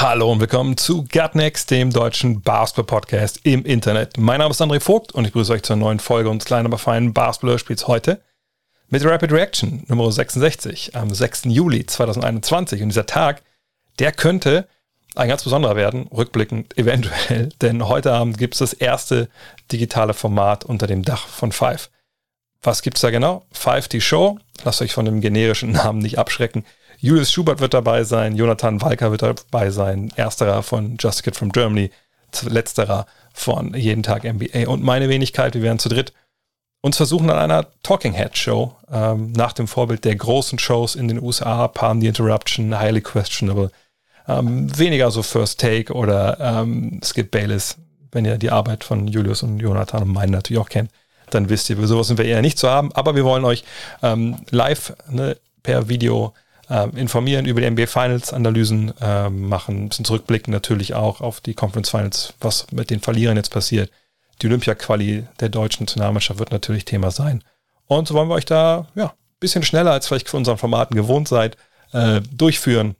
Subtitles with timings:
[0.00, 4.16] Hallo und willkommen zu Gutnext, dem deutschen Basketball-Podcast im Internet.
[4.16, 6.78] Mein Name ist André Vogt und ich grüße euch zur neuen Folge unseres kleinen, aber
[6.78, 8.22] feinen Basketball-Spiels heute
[8.90, 11.46] mit Rapid Reaction Nummer 66 am 6.
[11.46, 12.80] Juli 2021.
[12.80, 13.42] Und dieser Tag,
[13.98, 14.68] der könnte
[15.16, 19.28] ein ganz besonderer werden, rückblickend eventuell, denn heute Abend gibt es das erste
[19.72, 21.90] digitale Format unter dem Dach von Five.
[22.62, 23.46] Was gibt's da genau?
[23.50, 24.38] Five die Show.
[24.62, 26.64] Lasst euch von dem generischen Namen nicht abschrecken.
[27.00, 31.36] Julius Schubert wird dabei sein, Jonathan Walker wird dabei sein, ersterer von Just a Kid
[31.36, 31.90] from Germany,
[32.42, 35.54] letzterer von Jeden Tag NBA und meine Wenigkeit.
[35.54, 36.12] Wir werden zu dritt
[36.80, 41.08] uns versuchen an einer Talking Head Show ähm, nach dem Vorbild der großen Shows in
[41.08, 43.70] den USA, Palm the Interruption, Highly Questionable,
[44.28, 47.76] ähm, weniger so First Take oder ähm, Skip Bayless,
[48.12, 50.90] wenn ihr die Arbeit von Julius und Jonathan und meinen natürlich auch kennt
[51.30, 52.92] dann wisst ihr, sowas sind wir eher nicht zu haben.
[52.92, 53.64] Aber wir wollen euch
[54.02, 56.34] ähm, live ne, per Video
[56.70, 61.40] ähm, informieren über die NBA Finals, Analysen ähm, machen, ein bisschen zurückblicken natürlich auch auf
[61.40, 63.90] die Conference Finals, was mit den Verlierern jetzt passiert.
[64.42, 67.42] Die Olympia-Quali der deutschen Nationalmannschaft wird natürlich Thema sein.
[67.86, 71.28] Und so wollen wir euch da, ja, bisschen schneller als vielleicht für unseren Formaten gewohnt
[71.28, 71.56] seid,
[71.92, 72.96] äh, durchführen,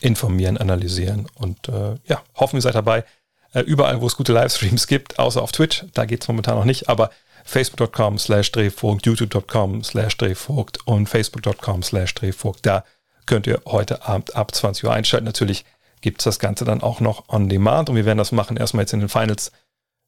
[0.00, 3.04] informieren, analysieren und äh, ja, hoffen, ihr seid dabei.
[3.52, 6.64] Äh, überall, wo es gute Livestreams gibt, außer auf Twitch, da geht es momentan noch
[6.64, 7.10] nicht, aber
[7.50, 12.84] facebook.com slash drehvogt, youtube.com slash drehvogt und facebook.com slash drehvogt, da
[13.26, 15.26] könnt ihr heute Abend ab 20 Uhr einschalten.
[15.26, 15.64] Natürlich
[16.00, 18.84] gibt es das Ganze dann auch noch on demand und wir werden das machen erstmal
[18.84, 19.52] jetzt in den Finals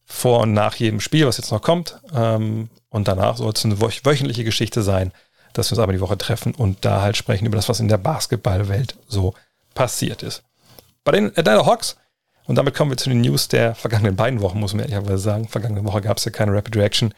[0.04, 2.00] vor und nach jedem Spiel, was jetzt noch kommt.
[2.14, 5.12] Ähm, und danach soll es eine wöchentliche Geschichte sein,
[5.52, 7.88] dass wir uns aber die Woche treffen und da halt sprechen über das, was in
[7.88, 9.34] der Basketballwelt so
[9.74, 10.42] passiert ist.
[11.04, 11.96] Bei den Atlanta Hawks,
[12.44, 15.48] und damit kommen wir zu den News der vergangenen beiden Wochen, muss man ehrlicherweise sagen.
[15.48, 17.14] Vergangene Woche gab es ja keine Rapid Reaction.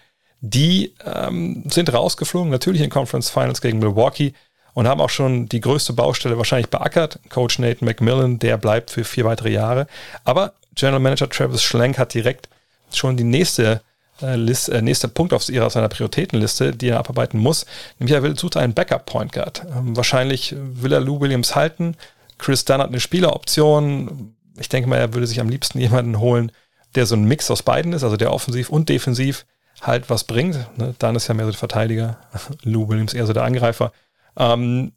[0.47, 4.35] Die ähm, sind rausgeflogen, natürlich in Conference Finals gegen Milwaukee
[4.75, 7.19] und haben auch schon die größte Baustelle wahrscheinlich beackert.
[7.31, 9.87] Coach Nathan McMillan, der bleibt für vier weitere Jahre.
[10.23, 12.51] Aber General Manager Travis Schlenk hat direkt
[12.93, 13.81] schon die nächste
[14.21, 17.65] äh, List, äh, nächste Punkt auf ihrer seiner Prioritätenliste, die er abarbeiten muss.
[17.99, 19.63] Nämlich er will, sucht einen Backup Point Guard.
[19.75, 21.97] Ähm, wahrscheinlich will er Lou Williams halten.
[22.37, 24.35] Chris Dunn hat eine Spieleroption.
[24.59, 26.53] Ich denke mal, er würde sich am liebsten jemanden holen,
[26.97, 29.47] der so ein Mix aus beiden ist, also der offensiv und defensiv
[29.87, 30.67] halt was bringt.
[30.79, 30.95] Ne?
[30.99, 32.19] Dann ist ja mehr so der Verteidiger,
[32.63, 33.93] Lou Williams eher so der Angreifer.
[34.37, 34.93] Ähm,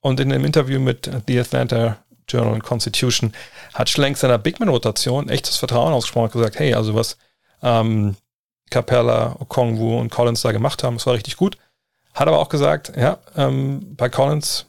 [0.00, 3.32] und in einem Interview mit The Atlanta Journal and Constitution
[3.74, 7.16] hat Schlenk seiner Bigman-Rotation echtes Vertrauen ausgesprochen und gesagt, hey, also was
[7.62, 8.16] ähm,
[8.70, 11.56] Capella, Okongwu und Collins da gemacht haben, das war richtig gut.
[12.14, 14.66] Hat aber auch gesagt, ja, ähm, bei Collins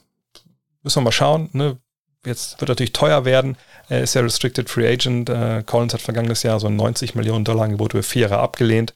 [0.82, 1.78] müssen wir mal schauen, ne?
[2.26, 3.56] Jetzt wird natürlich teuer werden.
[3.88, 5.30] Er ist ja Restricted Free Agent.
[5.30, 8.92] Äh, Collins hat vergangenes Jahr so ein 90 Millionen Dollar Angebot über vier Jahre abgelehnt.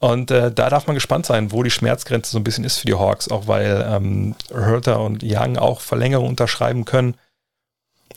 [0.00, 2.86] Und äh, da darf man gespannt sein, wo die Schmerzgrenze so ein bisschen ist für
[2.86, 7.16] die Hawks, auch weil ähm, Hertha und Young auch Verlängerung unterschreiben können.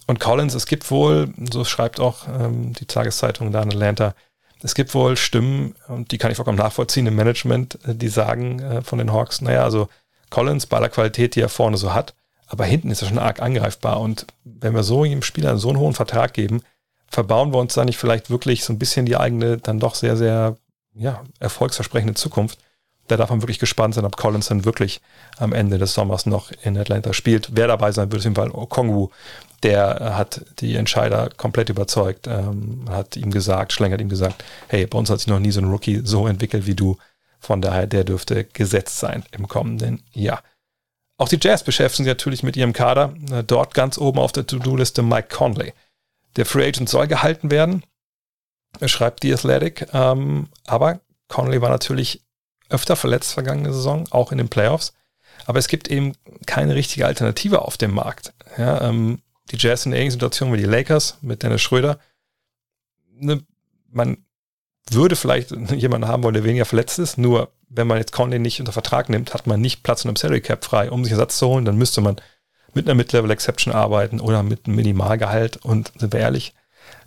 [0.08, 4.16] Und Collins, es gibt wohl, so schreibt auch ähm, die Tageszeitung da in Atlanta,
[4.64, 8.60] es gibt wohl Stimmen, und die kann ich vollkommen nachvollziehen im Management, äh, die sagen
[8.60, 9.90] äh, von den Hawks, naja, also
[10.30, 12.16] Collins bei aller Qualität, die er vorne so hat,
[12.48, 14.00] aber hinten ist er schon arg angreifbar.
[14.00, 16.62] Und wenn wir so einem Spieler so einen hohen Vertrag geben,
[17.10, 20.16] verbauen wir uns da nicht vielleicht wirklich so ein bisschen die eigene, dann doch sehr,
[20.16, 20.56] sehr
[20.96, 22.60] ja, erfolgsversprechende Zukunft.
[23.08, 25.02] Da darf man wirklich gespannt sein, ob Collins dann wirklich
[25.38, 27.50] am Ende des Sommers noch in Atlanta spielt.
[27.52, 29.10] Wer dabei sein wird, ist im Fall Okongwu.
[29.62, 34.86] Der hat die Entscheider komplett überzeugt, ähm, hat ihm gesagt, Schlenger hat ihm gesagt, hey,
[34.86, 36.98] bei uns hat sich noch nie so ein Rookie so entwickelt wie du.
[37.40, 40.42] Von daher, der dürfte gesetzt sein im kommenden Jahr.
[41.18, 43.14] Auch die Jazz beschäftigen sich natürlich mit ihrem Kader.
[43.46, 45.74] Dort ganz oben auf der To-Do-Liste Mike Conley.
[46.38, 47.84] Der Free Agent soll gehalten werden.
[48.86, 49.88] Schreibt die Athletic.
[49.94, 52.22] Ähm, aber Conley war natürlich
[52.70, 54.94] öfter verletzt vergangene Saison, auch in den Playoffs.
[55.46, 56.14] Aber es gibt eben
[56.46, 58.34] keine richtige Alternative auf dem Markt.
[58.58, 59.22] Ja, ähm,
[59.52, 62.00] die Jazz in der ähnlichen Situation wie die Lakers mit Dennis Schröder.
[63.16, 63.44] Ne,
[63.90, 64.26] man
[64.90, 67.18] würde vielleicht jemanden haben wollen, der weniger verletzt ist.
[67.18, 70.16] Nur wenn man jetzt Conley nicht unter Vertrag nimmt, hat man nicht Platz in einem
[70.16, 71.66] Salary Cap frei, um sich Ersatz zu holen.
[71.66, 72.18] Dann müsste man
[72.74, 75.58] mit einer Mid-Level Exception arbeiten oder mit einem Minimalgehalt.
[75.58, 76.54] Und sind wir ehrlich,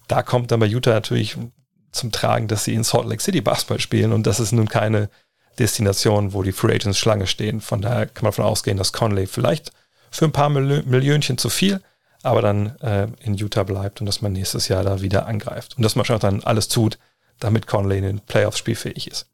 [0.08, 1.37] da kommt dann bei Utah natürlich
[1.93, 5.08] zum Tragen, dass sie in Salt Lake City Basketball spielen und das ist nun keine
[5.58, 7.61] Destination, wo die Free Agents Schlange stehen.
[7.61, 9.73] Von daher kann man davon ausgehen, dass Conley vielleicht
[10.11, 11.81] für ein paar Millionchen zu viel,
[12.23, 15.76] aber dann äh, in Utah bleibt und dass man nächstes Jahr da wieder angreift.
[15.76, 16.99] Und dass man schon dann alles tut,
[17.41, 19.29] damit Conley in den Playoffs spielfähig ist.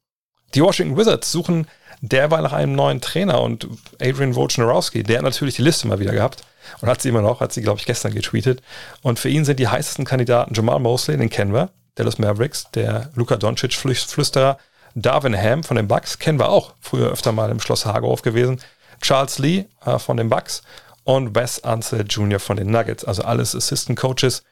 [0.55, 1.67] Die Washington Wizards suchen
[2.01, 3.67] derweil nach einem neuen Trainer und
[4.01, 6.45] Adrian Wojnarowski, der hat natürlich die Liste mal wieder gehabt
[6.81, 8.62] und hat sie immer noch, hat sie, glaube ich, gestern getweetet.
[9.03, 13.11] Und für ihn sind die heißesten Kandidaten Jamal Mosley, den kennen wir, Dallas Mavericks, der
[13.14, 14.59] Luka Doncic Flüsterer,
[14.94, 18.61] Darvin Ham von den Bucks, kennen wir auch, früher öfter mal im Schloss Hagerhof gewesen,
[19.00, 20.62] Charles Lee äh, von den Bucks
[21.05, 22.38] und Wes Ansel Jr.
[22.38, 24.44] von den Nuggets, also alles Assistant Coaches.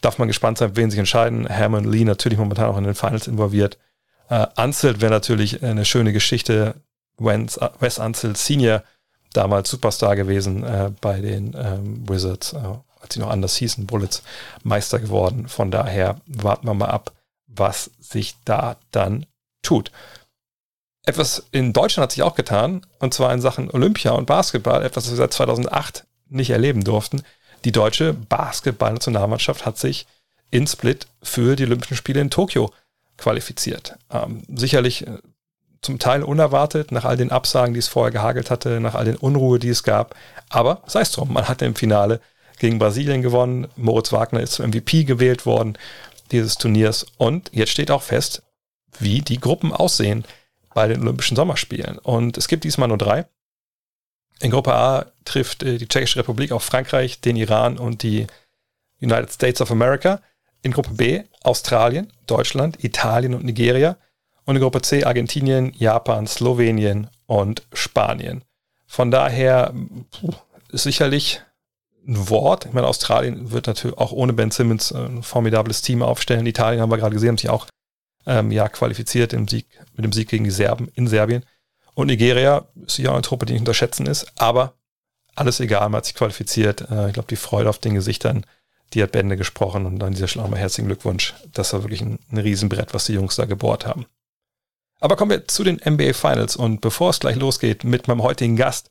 [0.00, 1.48] Darf man gespannt sein, wen sich entscheiden.
[1.48, 3.78] Ham und Lee natürlich momentan auch in den Finals involviert.
[4.28, 6.74] Äh, Ansel wäre natürlich eine schöne Geschichte.
[7.18, 8.82] Wes Ansel Senior,
[9.32, 12.58] damals Superstar gewesen äh, bei den ähm, Wizards, äh,
[13.00, 14.22] als sie noch anders hießen, Bullets,
[14.62, 15.48] Meister geworden.
[15.48, 17.12] Von daher warten wir mal ab,
[17.46, 19.26] was sich da dann
[19.62, 19.90] tut.
[21.04, 25.04] Etwas in Deutschland hat sich auch getan, und zwar in Sachen Olympia und Basketball, etwas,
[25.04, 27.22] was wir seit 2008 nicht erleben durften.
[27.64, 30.06] Die deutsche Basketballnationalmannschaft hat sich
[30.50, 32.72] in Split für die Olympischen Spiele in Tokio
[33.16, 33.96] qualifiziert.
[34.10, 35.18] Ähm, sicherlich äh,
[35.82, 39.16] zum Teil unerwartet, nach all den Absagen, die es vorher gehagelt hatte, nach all den
[39.16, 40.14] Unruhe, die es gab.
[40.48, 42.20] Aber sei es drum, man hatte im Finale
[42.58, 43.66] gegen Brasilien gewonnen.
[43.76, 45.76] Moritz Wagner ist zum MVP gewählt worden
[46.30, 47.06] dieses Turniers.
[47.18, 48.42] Und jetzt steht auch fest,
[48.98, 50.24] wie die Gruppen aussehen
[50.72, 51.98] bei den Olympischen Sommerspielen.
[51.98, 53.26] Und es gibt diesmal nur drei.
[54.40, 58.26] In Gruppe A trifft äh, die Tschechische Republik auf Frankreich, den Iran und die
[59.00, 60.20] United States of America.
[60.62, 63.96] In Gruppe B Australien, Deutschland, Italien und Nigeria.
[64.44, 68.44] Und in Gruppe C Argentinien, Japan, Slowenien und Spanien.
[68.86, 69.72] Von daher
[70.70, 71.40] ist sicherlich
[72.06, 72.66] ein Wort.
[72.66, 76.46] Ich meine, Australien wird natürlich auch ohne Ben Simmons ein formidables Team aufstellen.
[76.46, 77.66] Italien haben wir gerade gesehen, haben sich auch
[78.26, 81.44] ähm, ja, qualifiziert im Sieg, mit dem Sieg gegen die Serben in Serbien.
[81.94, 84.74] Und Nigeria ist ja eine Truppe, die nicht unterschätzen ist, aber
[85.34, 86.90] alles egal, man hat sich qualifiziert.
[86.90, 88.44] Äh, ich glaube, die Freude auf den Gesichtern,
[88.92, 91.34] die hat Bände gesprochen und an dieser Stelle nochmal herzlichen Glückwunsch.
[91.52, 94.06] Das war wirklich ein, ein Riesenbrett, was die Jungs da gebohrt haben.
[95.02, 98.54] Aber kommen wir zu den NBA Finals und bevor es gleich losgeht mit meinem heutigen
[98.54, 98.88] Gast,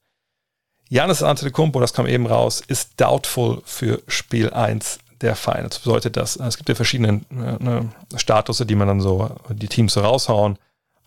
[0.89, 5.79] Janis Antetokounmpo, das kam eben raus, ist doubtful für Spiel 1 der Finals.
[5.79, 9.93] Bedeutet das, es gibt ja verschiedene äh, ne, Statusse, die man dann so, die Teams
[9.93, 10.57] so raushauen,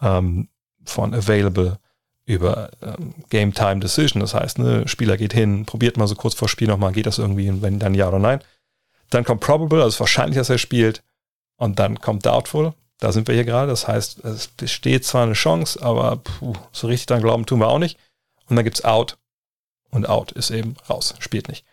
[0.01, 0.49] ähm,
[0.87, 1.79] von available
[2.25, 4.21] über ähm, Game Time Decision.
[4.21, 7.19] Das heißt, ne, Spieler geht hin, probiert mal so kurz vor Spiel nochmal, geht das
[7.19, 8.41] irgendwie, wenn dann ja oder nein.
[9.11, 11.03] Dann kommt probable, also wahrscheinlich, dass er spielt.
[11.57, 12.73] Und dann kommt doubtful.
[12.99, 13.69] Da sind wir hier gerade.
[13.69, 17.69] Das heißt, es besteht zwar eine Chance, aber puh, so richtig dann glauben tun wir
[17.69, 17.99] auch nicht.
[18.49, 19.19] Und dann gibt's out.
[19.91, 21.65] Und out ist eben raus, spielt nicht.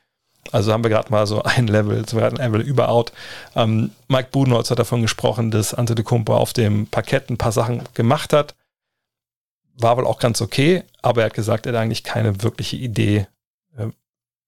[0.51, 3.11] Also haben wir gerade mal so ein Level, so ein Level über Out.
[3.55, 8.33] Ähm, Mike Budenholz hat davon gesprochen, dass Antetokounmpo auf dem Parkett ein paar Sachen gemacht
[8.33, 8.55] hat.
[9.75, 13.27] War wohl auch ganz okay, aber er hat gesagt, er hat eigentlich keine wirkliche Idee,
[13.77, 13.87] äh,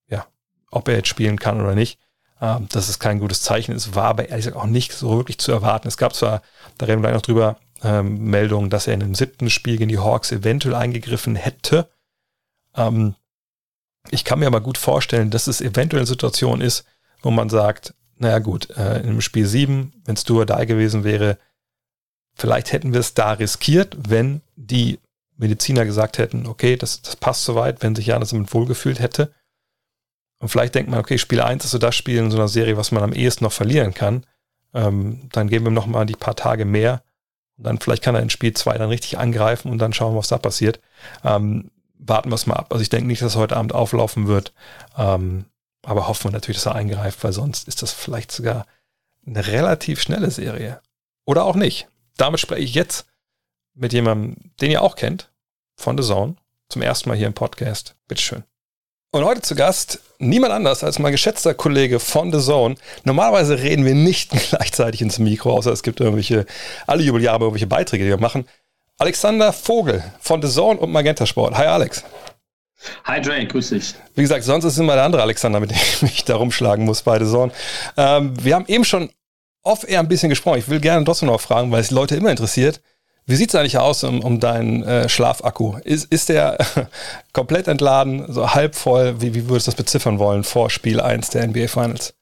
[0.10, 0.26] ja,
[0.72, 2.00] ob er jetzt spielen kann oder nicht.
[2.44, 3.74] Ähm, das ist kein gutes Zeichen.
[3.74, 5.88] Es war aber ehrlich gesagt auch nicht so wirklich zu erwarten.
[5.88, 6.42] Es gab zwar,
[6.78, 9.90] da reden wir gleich noch drüber, ähm, Meldungen, dass er in dem siebten Spiel gegen
[9.90, 11.90] die Hawks eventuell eingegriffen hätte.
[12.76, 13.16] Ähm,
[14.12, 16.86] ich kann mir aber gut vorstellen, dass es eventuell eine Situation ist,
[17.22, 21.38] wo man sagt, naja gut, äh, im Spiel 7, wenn es du da gewesen wäre,
[22.36, 25.00] vielleicht hätten wir es da riskiert, wenn die
[25.38, 29.34] Mediziner gesagt hätten, okay, das, das passt soweit, wenn sich Janis damit wohlgefühlt hätte.
[30.44, 32.76] Und vielleicht denkt man, okay, Spiel 1 ist so das Spiel in so einer Serie,
[32.76, 34.26] was man am ehesten noch verlieren kann.
[34.74, 37.02] Ähm, dann geben wir ihm nochmal die paar Tage mehr.
[37.58, 40.28] Und dann vielleicht kann er in Spiel 2 dann richtig angreifen und dann schauen, was
[40.28, 40.82] da passiert.
[41.24, 42.74] Ähm, warten wir es mal ab.
[42.74, 44.52] Also ich denke nicht, dass er heute Abend auflaufen wird.
[44.98, 45.46] Ähm,
[45.82, 48.66] aber hoffen wir natürlich, dass er eingreift, weil sonst ist das vielleicht sogar
[49.26, 50.82] eine relativ schnelle Serie.
[51.24, 51.88] Oder auch nicht.
[52.18, 53.06] Damit spreche ich jetzt
[53.76, 55.32] mit jemandem, den ihr auch kennt,
[55.78, 56.36] von The Zone,
[56.68, 57.96] zum ersten Mal hier im Podcast.
[58.10, 58.44] Bitteschön.
[59.16, 62.74] Und heute zu Gast niemand anders als mein geschätzter Kollege von The Zone.
[63.04, 66.48] Normalerweise reden wir nicht gleichzeitig ins Mikro, außer es gibt irgendwelche,
[66.88, 68.48] alle Jubeljahre irgendwelche Beiträge, die wir machen.
[68.98, 71.56] Alexander Vogel von The Zone und Magenta Sport.
[71.56, 72.04] Hi Alex.
[73.04, 73.94] Hi Dre, grüß dich.
[74.16, 77.04] Wie gesagt, sonst ist immer der andere Alexander, mit dem ich mich da rumschlagen muss
[77.04, 77.52] bei The Zone.
[77.96, 79.12] Ähm, wir haben eben schon
[79.62, 80.58] off-air ein bisschen gesprochen.
[80.58, 82.82] Ich will gerne trotzdem noch fragen, weil es Leute immer interessiert.
[83.26, 85.78] Wie sieht es eigentlich aus um, um deinen äh, Schlafakku?
[85.84, 86.58] Ist, ist der
[87.34, 89.22] komplett entladen, so halb voll?
[89.22, 92.14] Wie, wie würdest du das beziffern wollen vor Spiel 1 der NBA Finals?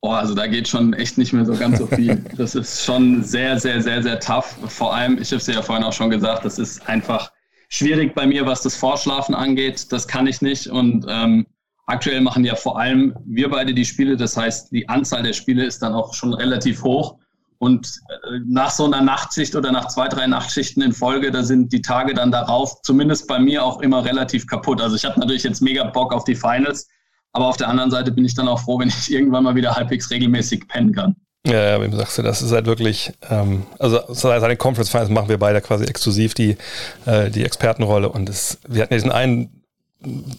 [0.00, 2.24] Oh, also da geht schon echt nicht mehr so ganz so viel.
[2.36, 4.56] Das ist schon sehr, sehr, sehr, sehr tough.
[4.68, 7.32] Vor allem, ich habe es ja vorhin auch schon gesagt, das ist einfach
[7.68, 9.90] schwierig bei mir, was das Vorschlafen angeht.
[9.92, 10.68] Das kann ich nicht.
[10.68, 11.46] Und ähm,
[11.86, 14.16] aktuell machen ja vor allem wir beide die Spiele.
[14.16, 17.18] Das heißt, die Anzahl der Spiele ist dann auch schon relativ hoch.
[17.58, 21.72] Und äh, nach so einer Nachtschicht oder nach zwei, drei Nachtschichten in Folge, da sind
[21.72, 24.80] die Tage dann darauf, zumindest bei mir auch immer relativ kaputt.
[24.80, 26.88] Also ich habe natürlich jetzt mega Bock auf die Finals.
[27.32, 29.74] Aber auf der anderen Seite bin ich dann auch froh, wenn ich irgendwann mal wieder
[29.74, 31.16] halbwegs regelmäßig pennen kann.
[31.46, 35.38] Ja, wem sagst du, das ist halt wirklich, ähm, also seine Conference Finals machen wir
[35.38, 36.56] beide quasi exklusiv die,
[37.04, 39.55] äh, die Expertenrolle und es, wir hatten ja diesen einen,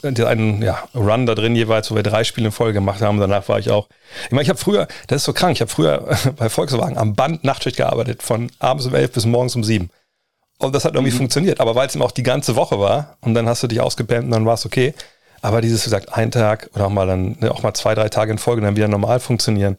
[0.03, 3.19] einen ja, Run da drin jeweils, wo wir drei Spiele in Folge gemacht haben.
[3.19, 3.87] Danach war ich auch.
[4.25, 7.15] Ich meine, ich habe früher, das ist so krank, ich habe früher bei Volkswagen am
[7.15, 9.89] Band Nachtschicht gearbeitet, von abends um elf bis morgens um sieben.
[10.59, 11.17] Und das hat irgendwie mhm.
[11.17, 11.59] funktioniert.
[11.59, 14.25] Aber weil es eben auch die ganze Woche war und dann hast du dich ausgepennt
[14.25, 14.93] und dann war es okay.
[15.41, 18.09] Aber dieses, wie gesagt, ein Tag oder auch mal dann, ne, auch mal zwei, drei
[18.09, 19.77] Tage in Folge dann wieder normal funktionieren,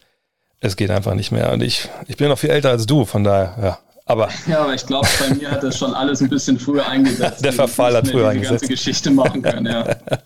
[0.60, 1.52] es geht einfach nicht mehr.
[1.52, 3.78] Und ich, ich bin noch viel älter als du, von daher, ja.
[4.08, 7.44] Aber ja, aber ich glaube, bei mir hat das schon alles ein bisschen früher eingesetzt.
[7.44, 8.64] Der Verfall hat früher eingesetzt.
[8.64, 9.84] Die ganze Geschichte machen können, ja.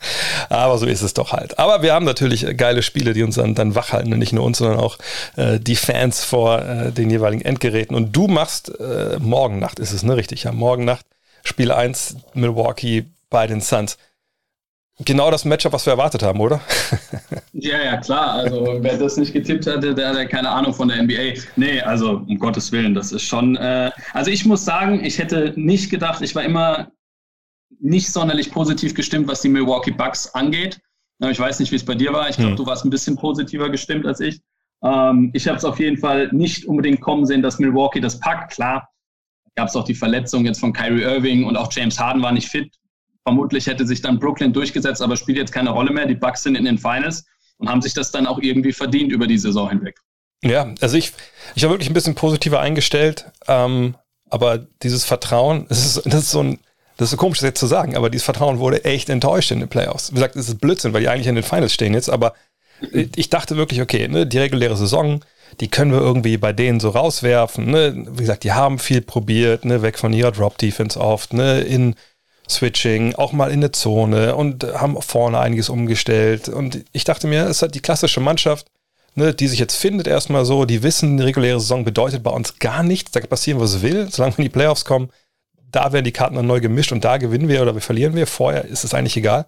[0.48, 1.58] aber so ist es doch halt.
[1.58, 4.12] Aber wir haben natürlich geile Spiele, die uns dann, dann wach halten.
[4.12, 4.98] Und nicht nur uns, sondern auch
[5.34, 7.96] äh, die Fans vor äh, den jeweiligen Endgeräten.
[7.96, 10.16] Und du machst äh, morgen Nacht, ist es, ne?
[10.16, 10.52] Richtig, ja.
[10.52, 11.04] Morgen Nacht,
[11.42, 13.98] Spiel 1, Milwaukee bei den Suns
[15.04, 16.60] genau das Matchup, was wir erwartet haben, oder?
[17.52, 18.32] ja, ja, klar.
[18.32, 21.40] Also wer das nicht getippt hatte, der hat keine Ahnung von der NBA.
[21.56, 23.56] Nee, also um Gottes Willen, das ist schon.
[23.56, 26.90] Äh, also ich muss sagen, ich hätte nicht gedacht, ich war immer
[27.80, 30.80] nicht sonderlich positiv gestimmt, was die Milwaukee Bucks angeht.
[31.30, 32.28] Ich weiß nicht, wie es bei dir war.
[32.28, 32.56] Ich glaube, hm.
[32.56, 34.40] du warst ein bisschen positiver gestimmt als ich.
[34.82, 38.52] Ähm, ich habe es auf jeden Fall nicht unbedingt kommen sehen, dass Milwaukee das packt.
[38.52, 38.88] Klar,
[39.54, 42.48] gab es auch die Verletzung jetzt von Kyrie Irving und auch James Harden war nicht
[42.48, 42.74] fit.
[43.24, 46.06] Vermutlich hätte sich dann Brooklyn durchgesetzt, aber spielt jetzt keine Rolle mehr.
[46.06, 47.24] Die Bucks sind in den Finals
[47.58, 49.96] und haben sich das dann auch irgendwie verdient über die Saison hinweg.
[50.44, 51.12] Ja, also ich,
[51.54, 53.94] ich war wirklich ein bisschen positiver eingestellt, ähm,
[54.28, 56.58] aber dieses Vertrauen, das ist, das ist so ein,
[56.96, 59.60] das ist so komisch, das jetzt zu sagen, aber dieses Vertrauen wurde echt enttäuscht in
[59.60, 60.10] den Playoffs.
[60.10, 62.34] Wie gesagt, es ist Blödsinn, weil die eigentlich in den Finals stehen jetzt, aber
[62.90, 65.20] ich dachte wirklich, okay, ne, die reguläre Saison,
[65.60, 67.70] die können wir irgendwie bei denen so rauswerfen.
[67.70, 68.06] Ne?
[68.10, 69.82] Wie gesagt, die haben viel probiert, ne?
[69.82, 71.60] weg von ihrer Drop-Defense oft, ne?
[71.60, 71.94] in
[72.52, 76.48] Switching, auch mal in der Zone und haben vorne einiges umgestellt.
[76.48, 78.66] Und ich dachte mir, es hat die klassische Mannschaft,
[79.14, 82.58] ne, die sich jetzt findet erstmal so, die wissen, die reguläre Saison bedeutet bei uns
[82.58, 85.10] gar nichts, da kann passieren, was will, solange wir in die Playoffs kommen,
[85.72, 88.26] da werden die Karten dann neu gemischt und da gewinnen wir oder wir verlieren wir.
[88.26, 89.46] Vorher ist es eigentlich egal.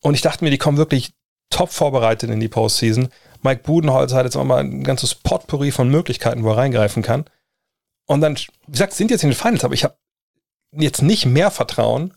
[0.00, 1.12] Und ich dachte mir, die kommen wirklich
[1.48, 3.08] top vorbereitet in die Postseason.
[3.42, 7.24] Mike Budenholzer hat jetzt auch mal ein ganzes Potpourri von Möglichkeiten, wo er reingreifen kann.
[8.06, 9.94] Und dann, wie gesagt, sind jetzt in den Finals, aber ich habe
[10.76, 12.12] jetzt nicht mehr Vertrauen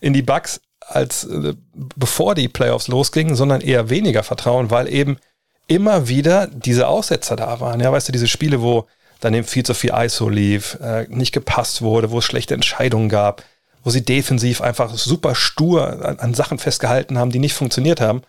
[0.00, 5.18] in die Bugs als äh, bevor die Playoffs losgingen, sondern eher weniger Vertrauen, weil eben
[5.66, 7.80] immer wieder diese Aussetzer da waren.
[7.80, 8.86] Ja, weißt du, diese Spiele, wo
[9.20, 13.08] dann eben viel zu viel ISO lief, äh, nicht gepasst wurde, wo es schlechte Entscheidungen
[13.08, 13.42] gab,
[13.82, 18.22] wo sie defensiv einfach super stur an, an Sachen festgehalten haben, die nicht funktioniert haben.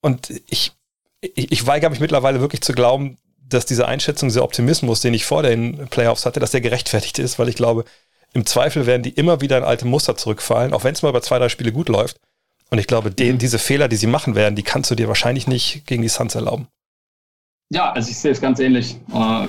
[0.00, 0.72] Und ich,
[1.20, 5.24] ich, ich weigere mich mittlerweile wirklich zu glauben, dass diese Einschätzung, dieser Optimismus, den ich
[5.24, 7.84] vor den Playoffs hatte, dass der gerechtfertigt ist, weil ich glaube,
[8.32, 11.22] im Zweifel werden die immer wieder in alte Muster zurückfallen, auch wenn es mal über
[11.22, 12.18] zwei, drei Spiele gut läuft.
[12.70, 15.46] Und ich glaube, den, diese Fehler, die sie machen werden, die kannst du dir wahrscheinlich
[15.46, 16.66] nicht gegen die Suns erlauben.
[17.70, 18.96] Ja, also ich sehe es ganz ähnlich.
[19.12, 19.46] Äh,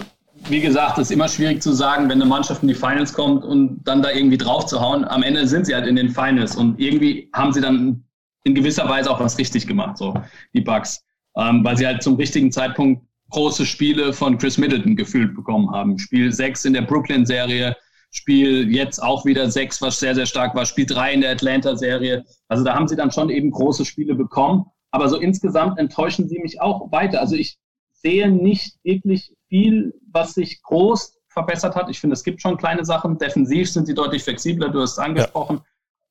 [0.50, 3.44] wie gesagt, es ist immer schwierig zu sagen, wenn eine Mannschaft in die Finals kommt
[3.44, 5.04] und dann da irgendwie drauf zu hauen.
[5.06, 8.04] Am Ende sind sie halt in den Finals und irgendwie haben sie dann
[8.44, 10.14] in gewisser Weise auch was richtig gemacht, so
[10.54, 11.04] die Bucks,
[11.36, 16.00] ähm, weil sie halt zum richtigen Zeitpunkt große Spiele von Chris Middleton gefühlt bekommen haben.
[16.00, 17.76] Spiel 6 in der Brooklyn-Serie,
[18.12, 20.66] Spiel jetzt auch wieder sechs, was sehr, sehr stark war.
[20.66, 22.26] Spiel drei in der Atlanta-Serie.
[22.48, 24.66] Also da haben sie dann schon eben große Spiele bekommen.
[24.92, 27.20] Aber so insgesamt enttäuschen sie mich auch weiter.
[27.20, 27.58] Also ich
[27.92, 31.90] sehe nicht wirklich viel, was sich groß verbessert hat.
[31.90, 33.18] Ich finde, es gibt schon kleine Sachen.
[33.18, 35.62] Defensiv sind sie deutlich flexibler, du hast es angesprochen,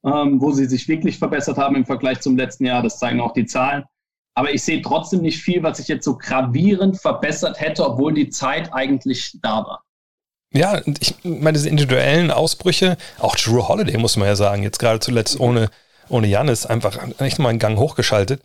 [0.04, 0.22] ja.
[0.22, 2.82] ähm, wo sie sich wirklich verbessert haben im Vergleich zum letzten Jahr.
[2.82, 3.84] Das zeigen auch die Zahlen.
[4.34, 8.28] Aber ich sehe trotzdem nicht viel, was sich jetzt so gravierend verbessert hätte, obwohl die
[8.28, 9.85] Zeit eigentlich da war.
[10.52, 15.00] Ja, ich meine, diese individuellen Ausbrüche, auch Drew Holiday, muss man ja sagen, jetzt gerade
[15.00, 15.70] zuletzt ohne,
[16.08, 18.42] ohne Janis, einfach echt mal einen Gang hochgeschaltet.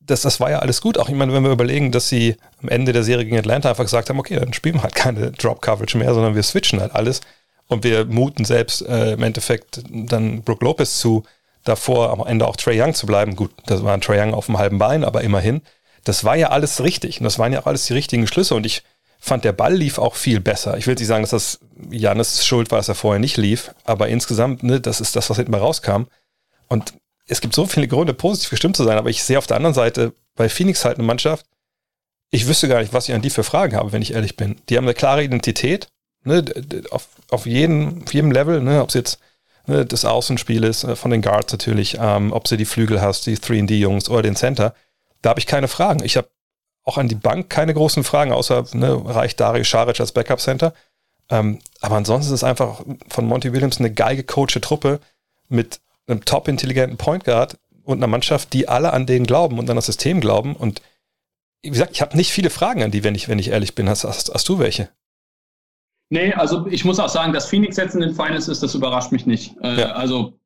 [0.00, 0.98] Das, das war ja alles gut.
[0.98, 3.84] Auch ich meine, wenn wir überlegen, dass sie am Ende der Serie gegen Atlanta einfach
[3.84, 7.20] gesagt haben, okay, dann spielen wir halt keine Drop-Coverage mehr, sondern wir switchen halt alles.
[7.66, 11.24] Und wir muten selbst äh, im Endeffekt dann Brooke Lopez zu,
[11.64, 13.36] davor am Ende auch Trey Young zu bleiben.
[13.36, 15.60] Gut, das war ein Trey Young auf dem halben Bein, aber immerhin.
[16.04, 17.20] Das war ja alles richtig.
[17.20, 18.54] Und das waren ja auch alles die richtigen Schlüsse.
[18.54, 18.82] Und ich
[19.18, 20.76] fand, der Ball lief auch viel besser.
[20.78, 21.60] Ich will nicht sagen, dass das
[21.90, 25.36] Janis Schuld war, dass er vorher nicht lief, aber insgesamt, ne, das ist das, was
[25.36, 26.04] hinten mal rauskam.
[26.68, 26.94] Und
[27.26, 29.74] es gibt so viele Gründe, positiv gestimmt zu sein, aber ich sehe auf der anderen
[29.74, 31.46] Seite bei Phoenix halt eine Mannschaft,
[32.30, 34.56] ich wüsste gar nicht, was ich an die für Fragen habe, wenn ich ehrlich bin.
[34.68, 35.88] Die haben eine klare Identität,
[36.24, 36.44] ne,
[36.90, 39.18] auf, auf, jedem, auf jedem Level, ne, ob es jetzt
[39.66, 43.26] ne, das Außenspiel ist, äh, von den Guards natürlich, ähm, ob sie die Flügel hast,
[43.26, 44.74] die 3D-Jungs oder den Center.
[45.22, 46.04] Da habe ich keine Fragen.
[46.04, 46.28] Ich habe
[46.88, 50.72] auch an die Bank keine großen Fragen, außer ne, reicht Dario Scharic als Backup-Center.
[51.30, 55.00] Ähm, aber ansonsten ist es einfach von Monty Williams eine geil gecoachte Truppe
[55.48, 59.68] mit einem top intelligenten Point Guard und einer Mannschaft, die alle an den glauben und
[59.68, 60.56] an das System glauben.
[60.56, 60.80] Und
[61.62, 63.88] wie gesagt, ich habe nicht viele Fragen an die, wenn ich, wenn ich ehrlich bin.
[63.88, 64.88] Hast, hast, hast du welche?
[66.10, 69.12] Nee, also ich muss auch sagen, dass Phoenix jetzt in den Finals ist, das überrascht
[69.12, 69.54] mich nicht.
[69.62, 69.92] Äh, ja.
[69.92, 70.37] Also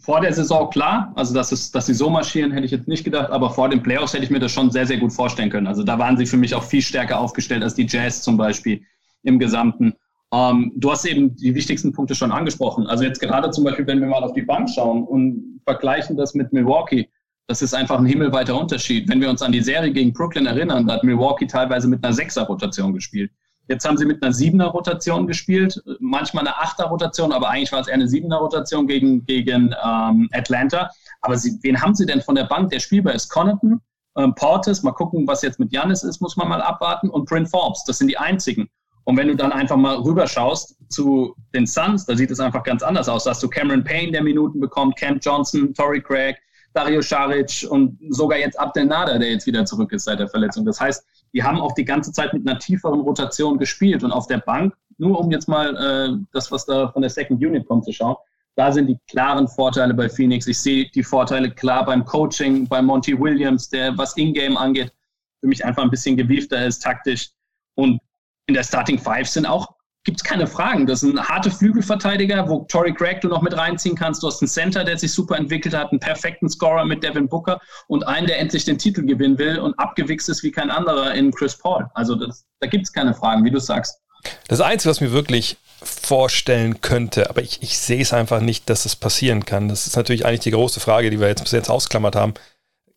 [0.00, 3.04] vor der Saison klar, also dass, es, dass sie so marschieren, hätte ich jetzt nicht
[3.04, 5.66] gedacht, aber vor den Playoffs hätte ich mir das schon sehr, sehr gut vorstellen können.
[5.66, 8.82] Also da waren sie für mich auch viel stärker aufgestellt als die Jazz zum Beispiel
[9.22, 9.94] im Gesamten.
[10.32, 12.86] Ähm, du hast eben die wichtigsten Punkte schon angesprochen.
[12.86, 16.34] Also jetzt gerade zum Beispiel, wenn wir mal auf die Bank schauen und vergleichen das
[16.34, 17.08] mit Milwaukee,
[17.46, 19.08] das ist einfach ein himmelweiter Unterschied.
[19.08, 22.12] Wenn wir uns an die Serie gegen Brooklyn erinnern, da hat Milwaukee teilweise mit einer
[22.12, 23.30] Sechser-Rotation gespielt.
[23.68, 27.94] Jetzt haben sie mit einer Siebener-Rotation gespielt, manchmal eine Achter-Rotation, aber eigentlich war es eher
[27.94, 30.90] eine Siebener-Rotation gegen, gegen ähm, Atlanta.
[31.20, 33.28] Aber sie, wen haben sie denn von der Bank, der spielbar ist?
[33.28, 33.80] Connaughton,
[34.16, 37.46] ähm, Portis, mal gucken, was jetzt mit Janis ist, muss man mal abwarten, und Bryn
[37.46, 38.68] Forbes, das sind die einzigen.
[39.04, 42.82] Und wenn du dann einfach mal rüberschaust zu den Suns, da sieht es einfach ganz
[42.82, 43.24] anders aus.
[43.24, 46.36] Da hast du Cameron Payne, der Minuten bekommt, Camp Johnson, Torrey Craig,
[46.74, 50.66] Dario Saric und sogar jetzt Abdel Nader, der jetzt wieder zurück ist seit der Verletzung.
[50.66, 54.26] Das heißt, die haben auch die ganze Zeit mit einer tieferen Rotation gespielt und auf
[54.26, 57.84] der Bank, nur um jetzt mal äh, das, was da von der Second Unit kommt,
[57.84, 58.16] zu schauen,
[58.56, 60.48] da sind die klaren Vorteile bei Phoenix.
[60.48, 64.92] Ich sehe die Vorteile klar beim Coaching, bei Monty Williams, der was Ingame angeht,
[65.40, 67.30] für mich einfach ein bisschen gewiefter ist taktisch.
[67.76, 68.00] Und
[68.46, 70.86] in der Starting Five sind auch gibt es keine Fragen.
[70.86, 74.22] Das ein harte Flügelverteidiger, wo Tory Craig du noch mit reinziehen kannst.
[74.22, 77.60] Du hast einen Center, der sich super entwickelt hat, einen perfekten Scorer mit Devin Booker
[77.88, 81.32] und einen, der endlich den Titel gewinnen will und abgewichst ist wie kein anderer in
[81.32, 81.86] Chris Paul.
[81.94, 84.00] Also das, da gibt es keine Fragen, wie du sagst.
[84.48, 88.84] Das Einzige, was mir wirklich vorstellen könnte, aber ich, ich sehe es einfach nicht, dass
[88.84, 89.68] es passieren kann.
[89.68, 92.34] Das ist natürlich eigentlich die große Frage, die wir jetzt bis jetzt ausklammert haben.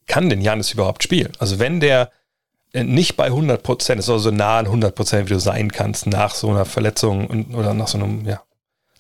[0.07, 1.31] Kann denn Janis überhaupt spielen?
[1.39, 2.11] Also wenn der
[2.73, 6.07] nicht bei 100 Prozent, ist also so nah an 100 Prozent, wie du sein kannst
[6.07, 8.41] nach so einer Verletzung und, oder nach so einem ja,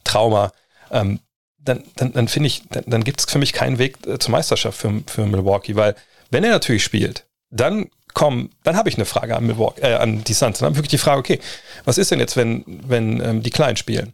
[0.03, 0.51] Trauma,
[0.91, 1.19] ähm,
[1.57, 4.31] dann, dann, dann finde ich, dann, dann gibt es für mich keinen Weg äh, zur
[4.31, 5.95] Meisterschaft für, für Milwaukee, weil
[6.31, 10.23] wenn er natürlich spielt, dann komm, dann habe ich eine Frage an Milwaukee, äh, an
[10.23, 10.59] die Suns.
[10.59, 11.39] Dann habe ich wirklich die Frage, okay,
[11.85, 14.13] was ist denn jetzt, wenn, wenn ähm, die Kleinen spielen?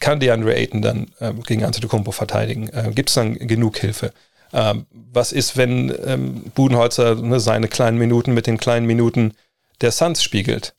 [0.00, 2.68] Kann DeAndre Ayton dann ähm, gegen Antetokounmpo verteidigen?
[2.68, 4.12] Äh, Gibt es dann genug Hilfe?
[4.52, 9.34] Ähm, was ist, wenn ähm, Budenholzer ne, seine kleinen Minuten mit den kleinen Minuten
[9.80, 10.74] der Suns spiegelt?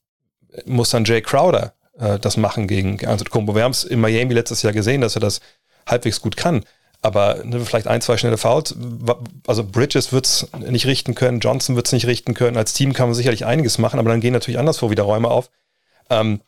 [0.66, 3.56] Muss dann Jay Crowder äh, das machen gegen Antetokounmpo?
[3.56, 5.42] Wir haben es in Miami letztes Jahr gesehen, dass er das
[5.88, 6.64] halbwegs gut kann.
[7.02, 8.76] Aber ne, vielleicht ein, zwei schnelle Fouls.
[9.46, 12.56] Also Bridges wird es nicht richten können, Johnson wird es nicht richten können.
[12.56, 15.50] Als Team kann man sicherlich einiges machen, aber dann gehen natürlich anderswo wieder Räume auf.
[16.10, 16.42] Ähm,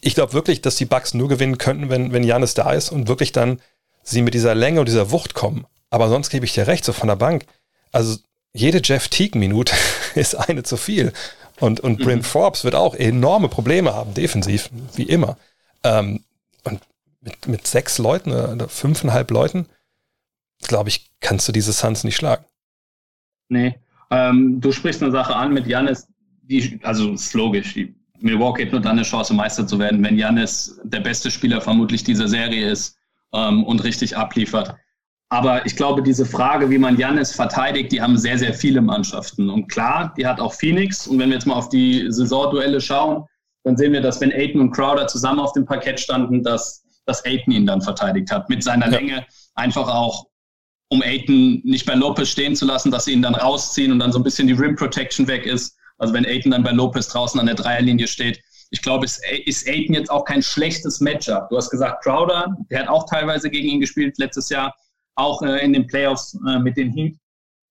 [0.00, 3.08] ich glaube wirklich, dass die Bucks nur gewinnen könnten, wenn, wenn Janis da ist und
[3.08, 3.60] wirklich dann
[4.02, 5.66] sie mit dieser Länge und dieser Wucht kommen.
[5.90, 7.46] Aber sonst gebe ich dir recht, so von der Bank.
[7.92, 8.18] Also
[8.52, 9.74] jede Jeff Teague-Minute
[10.14, 11.12] ist eine zu viel.
[11.60, 12.04] Und, und mhm.
[12.04, 15.36] Bryn Forbes wird auch enorme Probleme haben, defensiv, wie immer.
[15.82, 16.24] Ähm,
[16.64, 16.80] und
[17.20, 19.66] mit, mit sechs Leuten oder fünfeinhalb Leuten,
[20.62, 22.44] glaube ich, kannst du diese Suns nicht schlagen.
[23.48, 23.74] Nee.
[24.10, 26.08] Ähm, du sprichst eine Sache an mit Janis,
[26.42, 30.18] die, also ist logisch, die Milwaukee hat nur dann eine Chance, Meister zu werden, wenn
[30.18, 32.96] Janis der beste Spieler vermutlich dieser Serie ist
[33.32, 34.74] ähm, und richtig abliefert.
[35.30, 39.50] Aber ich glaube, diese Frage, wie man Jannis verteidigt, die haben sehr, sehr viele Mannschaften.
[39.50, 41.06] Und klar, die hat auch Phoenix.
[41.06, 43.26] Und wenn wir jetzt mal auf die Saisonduelle schauen,
[43.64, 47.24] dann sehen wir, dass wenn Aiton und Crowder zusammen auf dem Parkett standen, dass, dass
[47.26, 48.48] Aiton ihn dann verteidigt hat.
[48.48, 48.98] Mit seiner ja.
[48.98, 50.26] Länge einfach auch,
[50.88, 54.12] um Aiton nicht bei Lopez stehen zu lassen, dass sie ihn dann rausziehen und dann
[54.12, 55.76] so ein bisschen die Rim Protection weg ist.
[55.98, 58.40] Also wenn Aiton dann bei Lopez draußen an der Dreierlinie steht.
[58.70, 61.50] Ich glaube, es ist Aiton jetzt auch kein schlechtes Matchup.
[61.50, 64.74] Du hast gesagt, Crowder, der hat auch teilweise gegen ihn gespielt letztes Jahr
[65.18, 67.16] auch äh, in den Playoffs äh, mit den Heat.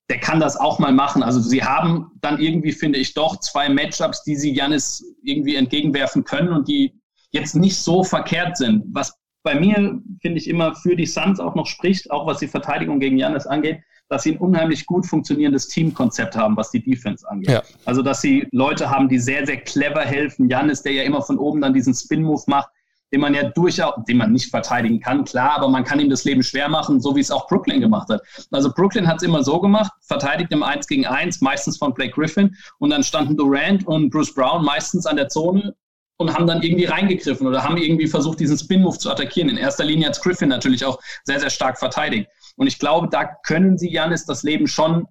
[0.10, 1.22] Der kann das auch mal machen.
[1.24, 6.24] Also sie haben dann irgendwie, finde ich, doch zwei Matchups, die sie Janis irgendwie entgegenwerfen
[6.24, 6.94] können und die
[7.32, 8.86] jetzt nicht so verkehrt sind.
[8.94, 12.48] Was bei mir, finde ich, immer für die Suns auch noch spricht, auch was die
[12.48, 13.80] Verteidigung gegen Janis angeht,
[14.10, 17.50] dass sie ein unheimlich gut funktionierendes Teamkonzept haben, was die Defense angeht.
[17.50, 17.64] Ja.
[17.86, 20.50] Also, dass sie Leute haben, die sehr, sehr clever helfen.
[20.50, 22.70] Janis, der ja immer von oben dann diesen Spin-Move macht,
[23.12, 26.26] den man ja durchaus, den man nicht verteidigen kann, klar, aber man kann ihm das
[26.26, 28.22] Leben schwer machen, so wie es auch Brooklyn gemacht hat.
[28.52, 32.14] Also Brooklyn hat es immer so gemacht, verteidigt im 1 gegen 1, meistens von Blake
[32.14, 35.74] Griffin, und dann standen Durant und Bruce Brown meistens an der Zone
[36.18, 39.50] und haben dann irgendwie reingegriffen oder haben irgendwie versucht, diesen Spin-Move zu attackieren.
[39.50, 42.28] In erster Linie hat Griffin natürlich auch sehr, sehr stark verteidigt.
[42.56, 45.08] Und ich glaube, da können sie Janis das Leben schon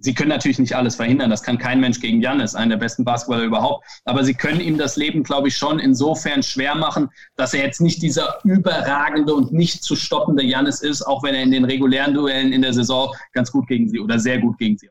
[0.00, 1.30] Sie können natürlich nicht alles verhindern.
[1.30, 3.84] Das kann kein Mensch gegen Janis, einen der besten Basketballer überhaupt.
[4.04, 7.80] Aber sie können ihm das Leben, glaube ich, schon insofern schwer machen, dass er jetzt
[7.80, 12.14] nicht dieser überragende und nicht zu stoppende Janis ist, auch wenn er in den regulären
[12.14, 14.88] Duellen in der Saison ganz gut gegen sie oder sehr gut gegen sie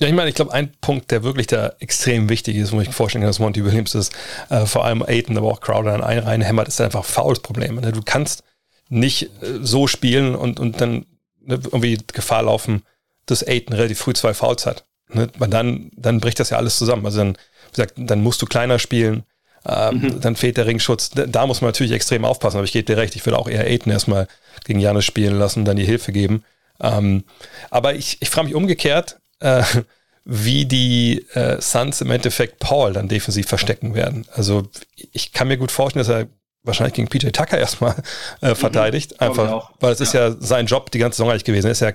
[0.00, 2.86] ja, ich meine, ich glaube, ein Punkt, der wirklich da extrem wichtig ist, wo ich
[2.86, 4.12] mir vorstellen kann, dass Monty Williams ist,
[4.48, 7.76] äh, vor allem Aiden, aber auch Crowder dann ein reinhämmert, ist einfach Fouls-Problem.
[7.80, 7.90] Ne?
[7.90, 8.44] Du kannst
[8.88, 11.06] nicht äh, so spielen und, und dann
[11.40, 12.82] ne, irgendwie Gefahr laufen,
[13.30, 14.86] dass Aiden relativ früh zwei Fouls hat.
[15.12, 15.28] Ne?
[15.38, 17.06] Weil dann, dann bricht das ja alles zusammen.
[17.06, 19.24] Also dann, wie gesagt, dann musst du kleiner spielen,
[19.66, 20.20] äh, mhm.
[20.20, 21.10] dann fehlt der Ringschutz.
[21.10, 23.64] Da muss man natürlich extrem aufpassen, aber ich gebe dir recht, ich würde auch eher
[23.64, 24.26] Aiden erstmal
[24.64, 26.44] gegen Janis spielen lassen, dann die Hilfe geben.
[26.80, 27.24] Ähm,
[27.70, 29.62] aber ich, ich frage mich umgekehrt, äh,
[30.24, 34.26] wie die äh, Suns im Endeffekt Paul dann defensiv verstecken werden.
[34.32, 34.68] Also
[35.12, 36.28] ich kann mir gut vorstellen, dass er
[36.64, 37.96] wahrscheinlich gegen PJ Tucker erstmal
[38.42, 40.04] äh, verteidigt, mhm, einfach, weil es ja.
[40.04, 41.68] ist ja sein Job die ganze Saison eigentlich gewesen.
[41.68, 41.92] Er ist ja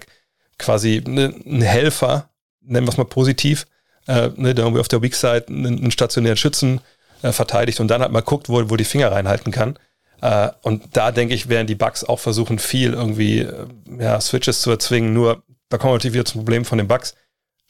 [0.57, 2.29] quasi ne, ein Helfer,
[2.61, 3.65] nennen wir es mal positiv,
[4.07, 6.81] äh, ne, der irgendwie auf der Weak Side einen, stationären Schützen
[7.21, 9.77] äh, verteidigt und dann halt mal guckt, wo, wo die Finger reinhalten kann.
[10.21, 13.67] Äh, und da denke ich, werden die Bugs auch versuchen, viel irgendwie äh,
[13.99, 15.13] ja, Switches zu erzwingen.
[15.13, 17.15] Nur da kommen wir natürlich wieder zum Problem von den Bugs.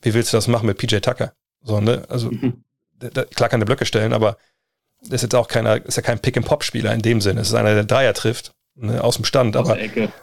[0.02, 1.34] Wie willst du das machen mit PJ Tucker?
[1.64, 2.04] So, ne?
[2.10, 2.64] Also mhm.
[3.00, 4.38] da, klar kann der Blöcke stellen, aber
[5.10, 7.42] ist jetzt auch keiner, ist ja kein Pick-and-Pop-Spieler in dem Sinne.
[7.42, 9.80] Es ist einer, der Dreier trifft, ne, aus dem Stand, aus aber,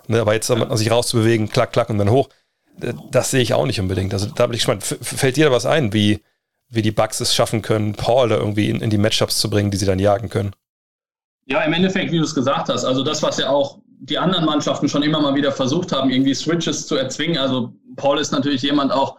[0.06, 0.76] ne, aber jetzt ja.
[0.76, 2.28] sich rauszubewegen, klack, klack und dann hoch,
[3.10, 4.12] das sehe ich auch nicht unbedingt.
[4.12, 4.84] Also da bin ich gespannt.
[4.84, 6.22] Fällt dir da was ein, wie,
[6.68, 9.70] wie die Bugs es schaffen können, Paul da irgendwie in, in die Matchups zu bringen,
[9.70, 10.52] die sie dann jagen können?
[11.46, 14.44] Ja, im Endeffekt, wie du es gesagt hast, also das, was ja auch die anderen
[14.44, 17.38] Mannschaften schon immer mal wieder versucht haben, irgendwie Switches zu erzwingen.
[17.38, 19.18] Also Paul ist natürlich jemand auch,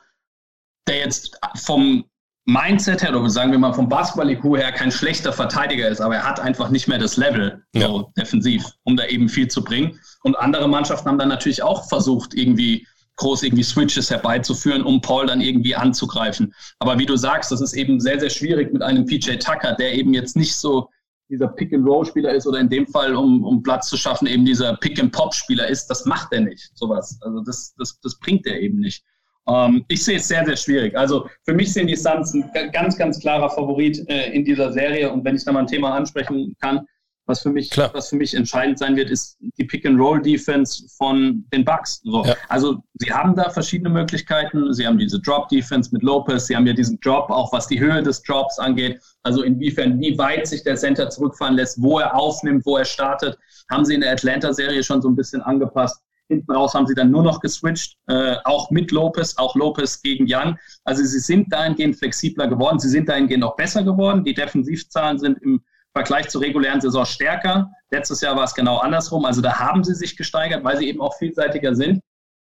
[0.88, 2.06] der jetzt vom
[2.46, 6.24] Mindset her, oder sagen wir mal vom Basketball-IQ her, kein schlechter Verteidiger ist, aber er
[6.28, 7.88] hat einfach nicht mehr das Level ja.
[7.88, 10.00] so defensiv, um da eben viel zu bringen.
[10.24, 12.88] Und andere Mannschaften haben dann natürlich auch versucht, irgendwie
[13.22, 16.54] groß irgendwie Switches herbeizuführen, um Paul dann irgendwie anzugreifen.
[16.80, 19.94] Aber wie du sagst, das ist eben sehr, sehr schwierig mit einem PJ Tucker, der
[19.94, 20.90] eben jetzt nicht so
[21.30, 25.68] dieser Pick-and-Roll-Spieler ist oder in dem Fall, um, um Platz zu schaffen, eben dieser Pick-and-Pop-Spieler
[25.68, 25.88] ist.
[25.88, 27.18] Das macht er nicht, sowas.
[27.22, 29.04] Also das, das, das bringt er eben nicht.
[29.48, 30.98] Ähm, ich sehe es sehr, sehr schwierig.
[30.98, 35.12] Also für mich sind die Suns ein ganz, ganz klarer Favorit äh, in dieser Serie.
[35.12, 36.86] Und wenn ich da mal ein Thema ansprechen kann,
[37.32, 37.90] was für mich, Klar.
[37.94, 42.02] was für mich entscheidend sein wird, ist die Pick-and-Roll-Defense von den Bucks.
[42.04, 42.24] So.
[42.26, 42.36] Ja.
[42.50, 44.74] Also sie haben da verschiedene Möglichkeiten.
[44.74, 46.48] Sie haben diese Drop-Defense mit Lopez.
[46.48, 49.02] Sie haben ja diesen Drop, auch was die Höhe des Drops angeht.
[49.24, 53.38] Also inwiefern, wie weit sich der Center zurückfahren lässt, wo er aufnimmt, wo er startet,
[53.72, 56.02] haben sie in der Atlanta-Serie schon so ein bisschen angepasst.
[56.28, 60.26] Hinten raus haben sie dann nur noch geswitcht, äh, auch mit Lopez, auch Lopez gegen
[60.30, 60.58] Young.
[60.86, 64.24] Also sie sind dahingehend flexibler geworden, sie sind dahingehend auch besser geworden.
[64.24, 65.62] Die Defensivzahlen sind im
[65.94, 67.70] Vergleich zur regulären Saison stärker.
[67.92, 69.26] Letztes Jahr war es genau andersrum.
[69.26, 72.02] Also da haben sie sich gesteigert, weil sie eben auch vielseitiger sind.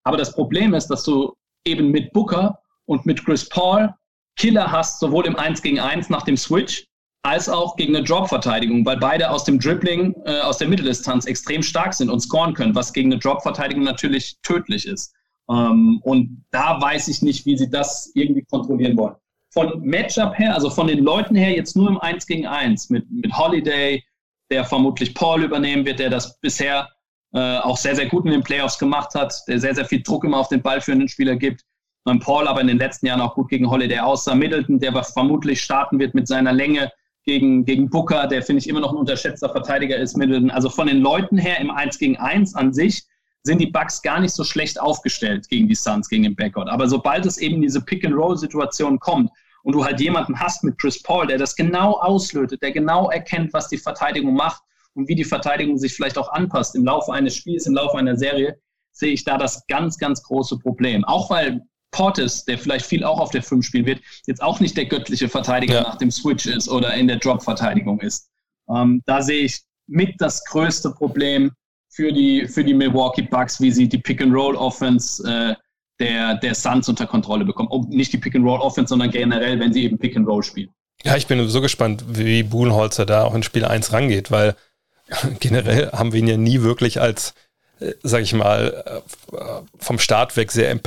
[0.06, 1.34] Aber das Problem ist, dass du
[1.66, 3.94] eben mit Booker und mit Chris Paul
[4.36, 6.86] Killer hast, sowohl im 1 gegen 1 nach dem Switch,
[7.24, 11.64] als auch gegen eine Drop-Verteidigung, weil beide aus dem Dribbling, äh, aus der Mitteldistanz extrem
[11.64, 15.14] stark sind und scoren können, was gegen eine Drop-Verteidigung natürlich tödlich ist.
[15.50, 19.16] Ähm, und da weiß ich nicht, wie sie das irgendwie kontrollieren wollen.
[19.54, 23.10] Von Matchup her, also von den Leuten her, jetzt nur im 1 gegen 1 mit,
[23.12, 24.04] mit Holiday,
[24.50, 26.90] der vermutlich Paul übernehmen wird, der das bisher
[27.34, 30.24] äh, auch sehr, sehr gut in den Playoffs gemacht hat, der sehr, sehr viel Druck
[30.24, 31.62] immer auf den Ball für einen Spieler gibt.
[32.06, 34.36] Und Paul aber in den letzten Jahren auch gut gegen Holiday aussah.
[34.36, 36.92] Middleton, der vermutlich starten wird mit seiner Länge,
[37.24, 40.18] gegen, gegen Booker, der finde ich immer noch ein unterschätzter Verteidiger ist.
[40.18, 43.04] Mit, also von den Leuten her im 1 gegen 1 an sich
[43.44, 46.70] sind die Bucks gar nicht so schlecht aufgestellt gegen die Suns, gegen den Backcourt.
[46.70, 49.32] Aber sobald es eben diese Pick-and-Roll-Situation kommt
[49.64, 53.54] und du halt jemanden hast mit Chris Paul, der das genau auslötet, der genau erkennt,
[53.54, 54.62] was die Verteidigung macht
[54.94, 58.16] und wie die Verteidigung sich vielleicht auch anpasst im Laufe eines Spiels, im Laufe einer
[58.16, 58.58] Serie,
[58.92, 61.04] sehe ich da das ganz, ganz große Problem.
[61.06, 64.76] Auch weil Portis, der vielleicht viel auch auf der 5 spielen wird, jetzt auch nicht
[64.76, 65.82] der göttliche Verteidiger ja.
[65.84, 68.30] nach dem Switch ist oder in der Drop-Verteidigung ist.
[68.70, 71.52] Ähm, da sehe ich mit das größte Problem
[71.90, 75.56] für die, für die Milwaukee Bucks, wie sie die Pick-and-Roll-Offense äh,
[76.00, 77.70] der, der Suns unter Kontrolle bekommen.
[77.72, 80.70] Oh, nicht die Pick-and-Roll-Offense, sondern generell, wenn sie eben Pick-and-Roll spielen.
[81.04, 84.56] Ja, ich bin so gespannt, wie Buhnholzer da auch in Spiel 1 rangeht, weil
[85.40, 87.34] generell haben wir ihn ja nie wirklich als
[87.80, 89.02] äh, sag ich mal,
[89.34, 89.38] äh,
[89.80, 90.80] vom Start weg sehr,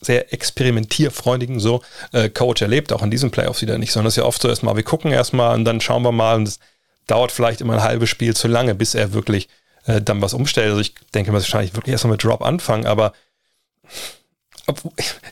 [0.00, 4.18] sehr experimentierfreundigen so äh, Coach erlebt, auch in diesen Playoffs wieder nicht, sondern es ist
[4.18, 6.58] ja oft so erstmal, wir gucken erstmal und dann schauen wir mal und es
[7.06, 9.48] dauert vielleicht immer ein halbes Spiel zu lange, bis er wirklich
[9.86, 10.68] äh, dann was umstellt.
[10.68, 13.12] Also ich denke, man wahrscheinlich wirklich erstmal mit Drop anfangen, aber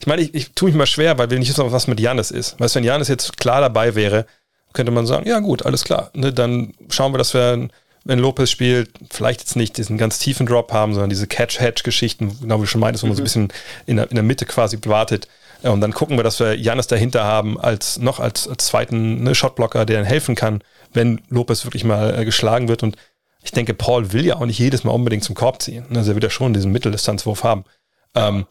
[0.01, 2.31] ich meine, ich, ich tue mich mal schwer, weil wir nicht wissen, was mit Janis
[2.31, 2.59] ist.
[2.61, 4.27] Weißt du, wenn Janis jetzt klar dabei wäre,
[4.72, 7.68] könnte man sagen, ja gut, alles klar, ne, dann schauen wir, dass wir
[8.05, 12.57] wenn Lopez spielt, vielleicht jetzt nicht diesen ganz tiefen Drop haben, sondern diese Catch-Hedge-Geschichten, genau
[12.57, 13.24] wie du schon meintest, wo man so ein mhm.
[13.24, 13.48] bisschen
[13.85, 15.29] in der, in der Mitte quasi wartet.
[15.62, 19.35] Und dann gucken wir, dass wir Janis dahinter haben, als noch als, als zweiten ne,
[19.35, 20.62] Shotblocker, der dann helfen kann,
[20.94, 22.83] wenn Lopez wirklich mal äh, geschlagen wird.
[22.83, 22.96] Und
[23.42, 25.85] ich denke, Paul will ja auch nicht jedes Mal unbedingt zum Korb ziehen.
[25.94, 27.64] Also er will ja schon diesen Mitteldistanzwurf haben.
[28.14, 28.46] Ähm,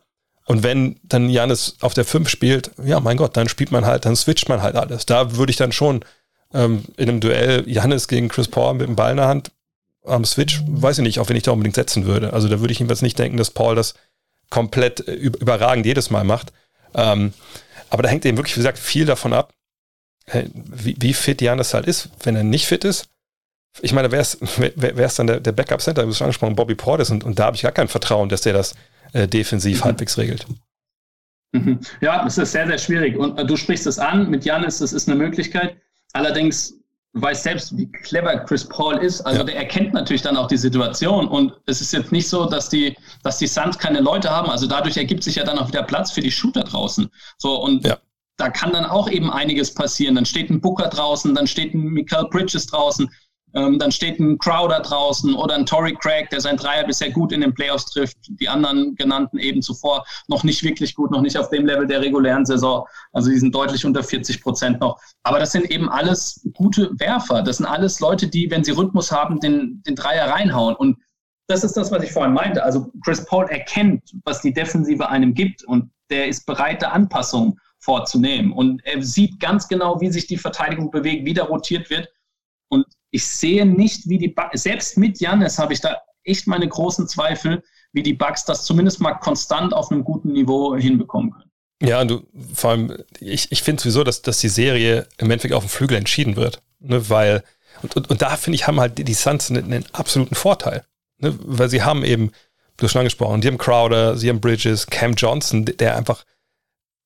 [0.48, 4.06] und wenn dann Janis auf der 5 spielt, ja, mein Gott, dann spielt man halt,
[4.06, 5.06] dann switcht man halt alles.
[5.06, 6.06] Da würde ich dann schon
[6.54, 9.52] ähm, in einem Duell Janis gegen Chris Paul mit dem Ball in der Hand
[10.06, 12.32] am Switch, weiß ich nicht, auch wenn ich da unbedingt setzen würde.
[12.32, 13.96] Also da würde ich jedenfalls nicht denken, dass Paul das
[14.50, 16.54] komplett äh, überragend jedes Mal macht.
[16.96, 17.34] Ähm,
[17.90, 19.54] Aber da hängt eben wirklich, wie gesagt, viel davon ab,
[20.46, 22.08] wie, wie fit Janis halt ist.
[22.24, 23.10] Wenn er nicht fit ist,
[23.82, 26.04] ich meine, wer ist, wer, wer ist dann der, der Backup-Center?
[26.04, 28.42] Du hast schon angesprochen, Bobby Portis und, und da habe ich gar kein Vertrauen, dass
[28.42, 28.76] der das
[29.14, 29.86] äh, defensiv mhm.
[29.86, 30.46] halbwegs regelt.
[31.54, 31.80] Mhm.
[32.02, 33.18] Ja, es ist sehr, sehr schwierig.
[33.18, 35.78] Und äh, du sprichst es an, mit Janis, das ist eine Möglichkeit.
[36.14, 36.74] Allerdings
[37.14, 39.22] weiß selbst, wie clever Chris Paul ist.
[39.22, 39.46] Also ja.
[39.46, 41.28] der erkennt natürlich dann auch die Situation.
[41.28, 44.50] Und es ist jetzt nicht so, dass die, dass die Suns keine Leute haben.
[44.50, 47.10] Also dadurch ergibt sich ja dann auch wieder Platz für die Shooter draußen.
[47.38, 47.98] So und ja.
[48.38, 50.16] da kann dann auch eben einiges passieren.
[50.16, 53.10] Dann steht ein Booker draußen, dann steht ein Michael Bridges draußen.
[53.54, 57.32] Ähm, dann steht ein Crowder draußen oder ein Tory Craig, der sein Dreier bisher gut
[57.32, 58.18] in den Playoffs trifft.
[58.28, 62.02] Die anderen genannten eben zuvor noch nicht wirklich gut, noch nicht auf dem Level der
[62.02, 62.86] regulären Saison.
[63.14, 65.00] Also die sind deutlich unter 40 Prozent noch.
[65.24, 67.42] Aber das sind eben alles gute Werfer.
[67.42, 70.76] Das sind alles Leute, die, wenn sie Rhythmus haben, den, den Dreier reinhauen.
[70.76, 70.98] Und
[71.48, 72.64] das ist das, was ich vorhin meinte.
[72.64, 77.60] Also Chris Paul erkennt, was die Defensive einem gibt und der ist bereit, da Anpassungen
[77.80, 78.52] vorzunehmen.
[78.52, 82.10] Und er sieht ganz genau, wie sich die Verteidigung bewegt, wie da rotiert wird.
[82.70, 86.68] Und ich sehe nicht, wie die Bugs, selbst mit Jannis habe ich da echt meine
[86.68, 91.52] großen Zweifel, wie die Bugs das zumindest mal konstant auf einem guten Niveau hinbekommen können.
[91.82, 95.64] Ja, du, vor allem, ich, ich finde sowieso, dass, dass die Serie im Endeffekt auf
[95.64, 96.62] dem Flügel entschieden wird.
[96.80, 97.44] Ne, weil,
[97.82, 100.86] und, und, und da finde ich, haben halt die Suns einen, einen absoluten Vorteil.
[101.20, 102.32] Ne, weil sie haben eben,
[102.78, 106.24] du hast schon angesprochen, die haben Crowder, sie haben Bridges, Cam Johnson, der einfach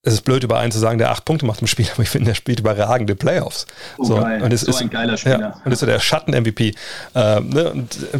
[0.03, 2.09] es ist blöd, über einen zu sagen, der acht Punkte macht im Spiel, aber ich
[2.09, 3.67] finde, der spielt überragende Playoffs.
[3.97, 4.41] Oh, so, geil.
[4.41, 5.39] und es so ist, ein geiler Spieler.
[5.39, 6.73] Ja, und ist so der Schatten-MVP.
[7.15, 8.19] Ähm, ne, und äh,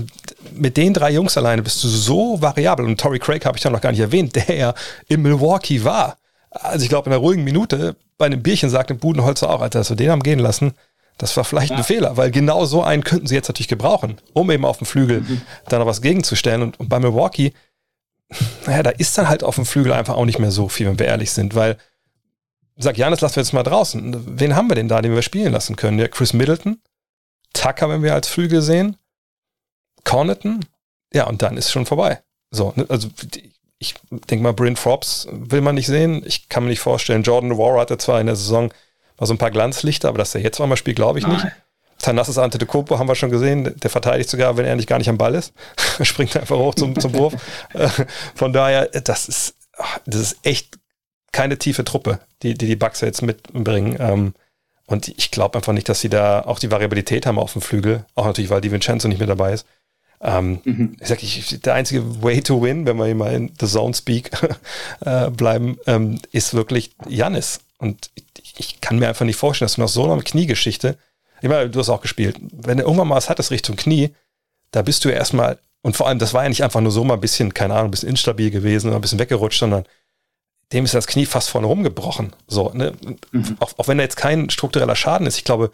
[0.53, 2.85] mit den drei Jungs alleine bist du so variabel.
[2.85, 4.73] Und Tory Craig habe ich dann noch gar nicht erwähnt, der ja
[5.07, 6.17] in Milwaukee war.
[6.51, 9.79] Also ich glaube, in einer ruhigen Minute bei einem Bierchen sagt dem Budenholzer auch, Alter,
[9.79, 10.73] dass wir den haben gehen lassen,
[11.17, 11.77] das war vielleicht ja.
[11.77, 14.85] ein Fehler, weil genau so einen könnten sie jetzt natürlich gebrauchen, um eben auf dem
[14.85, 15.41] Flügel mhm.
[15.69, 16.61] da noch was gegenzustellen.
[16.61, 17.53] Und, und bei Milwaukee
[18.65, 20.99] naja, da ist dann halt auf dem Flügel einfach auch nicht mehr so viel, wenn
[20.99, 21.77] wir ehrlich sind, weil,
[22.77, 24.39] sag Janis, lassen wir jetzt mal draußen.
[24.39, 25.99] Wen haben wir denn da, den wir spielen lassen können?
[25.99, 26.81] Ja, Chris Middleton,
[27.53, 28.97] Tucker, wenn wir als Flügel sehen,
[30.03, 30.65] Corneton,
[31.13, 32.21] ja, und dann ist schon vorbei.
[32.51, 33.09] So, ne, also
[33.79, 36.23] ich denke mal, Bryn Forbes will man nicht sehen.
[36.25, 38.71] Ich kann mir nicht vorstellen, Jordan Noir hatte zwar in der Saison
[39.19, 41.35] mal so ein paar Glanzlichter, aber dass er jetzt mal spielt, glaube ich Nein.
[41.35, 41.47] nicht.
[42.01, 45.17] Tanassis Antetokounmpo haben wir schon gesehen, der verteidigt sogar, wenn er nicht gar nicht am
[45.17, 45.53] Ball ist.
[46.01, 47.33] Springt einfach hoch zum, zum Wurf.
[47.73, 47.89] Äh,
[48.35, 49.55] von daher, das ist,
[50.05, 50.77] das ist echt
[51.31, 53.97] keine tiefe Truppe, die die, die Bucks jetzt mitbringen.
[53.99, 54.33] Ähm,
[54.85, 58.05] und ich glaube einfach nicht, dass sie da auch die Variabilität haben auf dem Flügel.
[58.15, 59.65] Auch natürlich, weil die Vincenzo nicht mehr dabei ist.
[60.19, 60.97] Ähm, mhm.
[60.99, 63.93] Ich sag, ich, der einzige Way to win, wenn wir hier mal in The Zone
[63.93, 64.31] Speak
[65.01, 67.61] äh, bleiben, ähm, ist wirklich Janis.
[67.77, 68.11] Und
[68.43, 70.97] ich, ich, kann mir einfach nicht vorstellen, dass du nach so einer Kniegeschichte
[71.41, 72.37] ich meine, du hast auch gespielt.
[72.51, 74.13] Wenn du irgendwann mal was hattest Richtung Knie,
[74.71, 77.03] da bist du ja erstmal, und vor allem, das war ja nicht einfach nur so
[77.03, 79.85] mal ein bisschen, keine Ahnung, ein bisschen instabil gewesen oder ein bisschen weggerutscht, sondern
[80.71, 82.33] dem ist das Knie fast vorne rumgebrochen.
[82.47, 82.93] So, ne?
[83.31, 83.57] Mhm.
[83.59, 85.71] Auch, auch wenn da jetzt kein struktureller Schaden ist, ich glaube,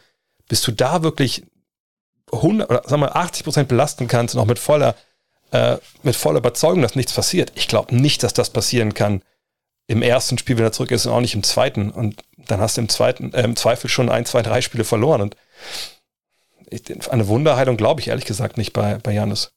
[0.48, 1.44] bis du da wirklich
[2.32, 4.96] 100 oder sagen wir 80 Prozent belasten kannst und auch mit voller,
[5.52, 7.52] äh, mit voller Überzeugung, dass nichts passiert.
[7.56, 9.22] Ich glaube nicht, dass das passieren kann
[9.88, 11.92] im ersten Spiel, wenn er zurück ist und auch nicht im zweiten.
[11.92, 15.22] Und dann hast du im zweiten, äh, im Zweifel schon ein, zwei, drei Spiele verloren.
[15.22, 15.36] Und
[16.70, 19.52] ich, eine Wunderheilung glaube ich ehrlich gesagt nicht bei, bei Janis.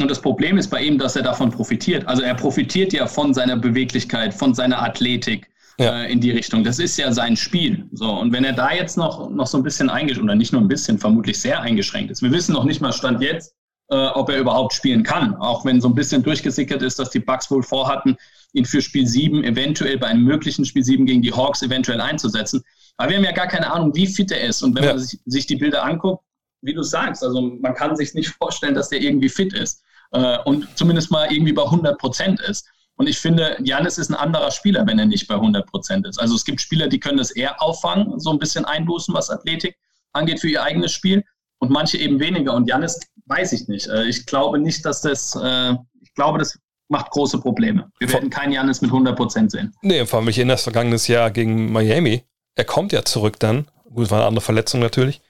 [0.00, 2.06] Und das Problem ist bei ihm, dass er davon profitiert.
[2.08, 6.02] Also er profitiert ja von seiner Beweglichkeit, von seiner Athletik ja.
[6.02, 6.64] äh, in die Richtung.
[6.64, 7.88] Das ist ja sein Spiel.
[7.92, 10.62] So, und wenn er da jetzt noch, noch so ein bisschen eingeschränkt, oder nicht nur
[10.62, 12.22] ein bisschen, vermutlich sehr eingeschränkt ist.
[12.22, 13.54] Wir wissen noch nicht mal Stand jetzt,
[13.88, 15.36] äh, ob er überhaupt spielen kann.
[15.36, 18.16] Auch wenn so ein bisschen durchgesickert ist, dass die Bucks wohl vorhatten,
[18.52, 22.64] ihn für Spiel 7 eventuell bei einem möglichen Spiel 7 gegen die Hawks eventuell einzusetzen.
[22.96, 24.62] Aber wir haben ja gar keine Ahnung, wie fit er ist.
[24.62, 24.90] Und wenn ja.
[24.90, 26.24] man sich, sich, die Bilder anguckt,
[26.62, 30.38] wie du sagst, also man kann sich nicht vorstellen, dass der irgendwie fit ist äh,
[30.44, 32.66] und zumindest mal irgendwie bei 100 Prozent ist.
[32.96, 36.18] Und ich finde, Janis ist ein anderer Spieler, wenn er nicht bei 100 Prozent ist.
[36.20, 39.76] Also es gibt Spieler, die können das eher auffangen, so ein bisschen einbußen, was Athletik
[40.12, 41.24] angeht für ihr eigenes Spiel
[41.58, 42.54] und manche eben weniger.
[42.54, 43.88] Und Janis weiß ich nicht.
[43.88, 46.56] Äh, ich glaube nicht, dass das, äh, ich glaube, das
[46.88, 47.90] macht große Probleme.
[47.98, 49.74] Wir werden keinen Janis mit 100 Prozent sehen.
[49.82, 52.22] Nee, vor allem, ich erinnere das vergangenes Jahr gegen Miami
[52.54, 53.68] er kommt ja zurück dann.
[53.92, 55.20] Gut, es war eine andere Verletzung natürlich.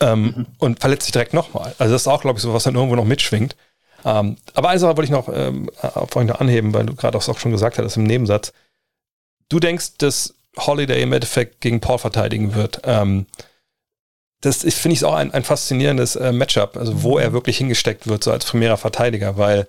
[0.00, 0.46] Ähm, mhm.
[0.58, 1.74] Und verletzt sich direkt nochmal.
[1.78, 3.54] Also das ist auch, glaube ich, so, was dann irgendwo noch mitschwingt.
[4.04, 5.70] Ähm, aber eine Sache wollte ich noch ähm,
[6.08, 8.52] vorhin noch anheben, weil du gerade auch schon gesagt hattest im Nebensatz.
[9.50, 12.80] Du denkst, dass Holiday im Endeffekt gegen Paul verteidigen wird.
[12.84, 13.26] Ähm,
[14.40, 18.24] das finde ich auch ein, ein faszinierendes äh, Matchup, also wo er wirklich hingesteckt wird,
[18.24, 19.68] so als primärer Verteidiger, weil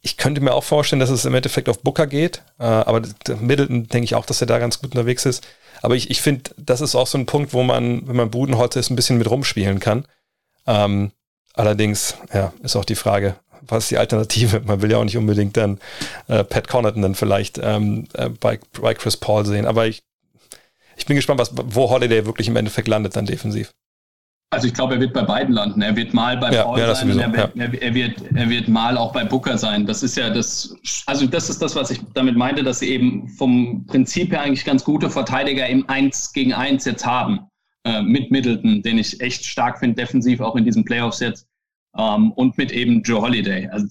[0.00, 3.02] ich könnte mir auch vorstellen, dass es im Endeffekt auf Booker geht, äh, aber
[3.40, 5.46] Middleton denke ich auch, dass er da ganz gut unterwegs ist.
[5.82, 8.80] Aber ich, ich finde, das ist auch so ein Punkt, wo man, wenn man Budenholzer
[8.80, 10.06] ist, ein bisschen mit rumspielen kann.
[10.66, 11.12] Ähm,
[11.54, 14.60] allerdings, ja, ist auch die Frage, was ist die Alternative?
[14.64, 15.78] Man will ja auch nicht unbedingt dann
[16.28, 19.66] äh, Pat Connaughton dann vielleicht ähm, äh, bei, bei Chris Paul sehen.
[19.66, 20.02] Aber ich,
[20.96, 23.72] Ich bin gespannt, was, wo Holiday wirklich im Endeffekt landet dann defensiv.
[24.50, 25.82] Also ich glaube, er wird bei beiden landen.
[25.82, 27.64] Er wird mal bei ja, Paul ja, sein er wird, ja.
[27.64, 29.84] er, wird, er wird mal auch bei Booker sein.
[29.84, 33.28] Das ist ja das, also das ist das, was ich damit meinte, dass sie eben
[33.28, 37.40] vom Prinzip her eigentlich ganz gute Verteidiger im Eins gegen Eins jetzt haben.
[37.84, 41.46] Äh, mit Middleton, den ich echt stark finde, defensiv auch in diesen Playoffs jetzt.
[41.96, 43.68] Ähm, und mit eben Joe Holiday.
[43.68, 43.86] Also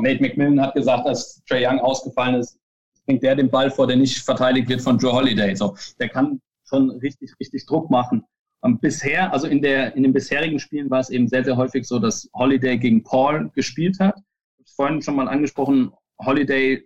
[0.00, 2.58] Nate McMillan hat gesagt, dass Trey Young ausgefallen ist,
[3.06, 5.54] bringt der den Ball vor, der nicht verteidigt wird von Joe Holiday.
[5.54, 8.24] So, der kann schon richtig, richtig Druck machen.
[8.64, 11.86] Um, bisher, also in, der, in den bisherigen Spielen war es eben sehr, sehr häufig
[11.86, 14.16] so, dass Holiday gegen Paul gespielt hat.
[14.56, 15.92] Ich habe vorhin schon mal angesprochen,
[16.24, 16.82] Holiday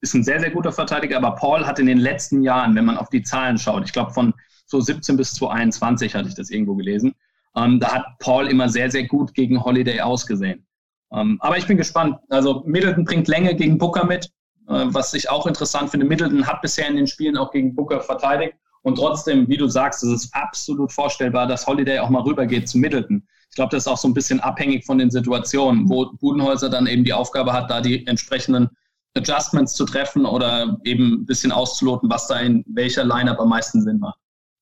[0.00, 2.96] ist ein sehr, sehr guter Verteidiger, aber Paul hat in den letzten Jahren, wenn man
[2.96, 4.32] auf die Zahlen schaut, ich glaube von
[4.64, 7.14] so 17 bis 2021 hatte ich das irgendwo gelesen,
[7.54, 10.66] ähm, da hat Paul immer sehr, sehr gut gegen Holiday ausgesehen.
[11.12, 12.16] Ähm, aber ich bin gespannt.
[12.30, 14.30] Also Middleton bringt Länge gegen Booker mit,
[14.68, 16.06] äh, was ich auch interessant finde.
[16.06, 20.02] Middleton hat bisher in den Spielen auch gegen Booker verteidigt und trotzdem, wie du sagst,
[20.02, 23.22] ist es absolut vorstellbar, dass Holiday auch mal rübergeht zu Middleton.
[23.50, 26.86] Ich glaube, das ist auch so ein bisschen abhängig von den Situationen, wo Budenhäuser dann
[26.86, 28.70] eben die Aufgabe hat, da die entsprechenden
[29.16, 33.82] Adjustments zu treffen oder eben ein bisschen auszuloten, was da in welcher Lineup am meisten
[33.82, 34.18] Sinn macht.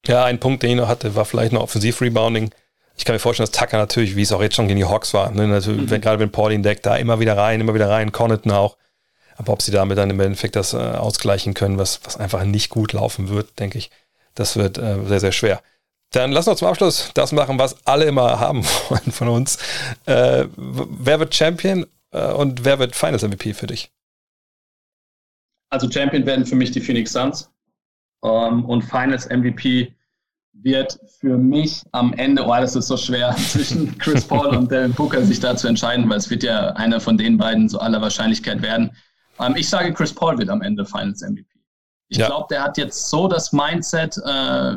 [0.06, 2.50] Ja, ein Punkt, den ich noch hatte, war vielleicht noch Offensiv-Rebounding.
[2.96, 5.12] Ich kann mir vorstellen, dass Tucker natürlich, wie es auch jetzt schon gegen die Hawks
[5.14, 5.90] war, ne, natürlich, mhm.
[5.90, 8.76] wenn, gerade wenn Paul ihn deckt, da immer wieder rein, immer wieder rein, Connaughton auch.
[9.36, 12.70] Aber ob sie damit dann im Endeffekt das äh, ausgleichen können, was, was einfach nicht
[12.70, 13.90] gut laufen wird, denke ich,
[14.38, 15.62] das wird äh, sehr, sehr schwer.
[16.12, 19.58] Dann lass uns zum Abschluss das machen, was alle immer haben wollen von uns.
[20.06, 23.90] Äh, wer wird Champion äh, und wer wird Finals MVP für dich?
[25.70, 27.50] Also Champion werden für mich die Phoenix Suns
[28.24, 29.92] ähm, und Finals MVP
[30.52, 34.94] wird für mich am Ende, oh, das ist so schwer, zwischen Chris Paul und Devin
[34.94, 38.00] Booker sich da zu entscheiden, weil es wird ja einer von den beiden so aller
[38.00, 38.90] Wahrscheinlichkeit werden.
[39.40, 41.57] Ähm, ich sage, Chris Paul wird am Ende Finals MVP.
[42.08, 42.26] Ich ja.
[42.26, 44.76] glaube, der hat jetzt so das Mindset, äh,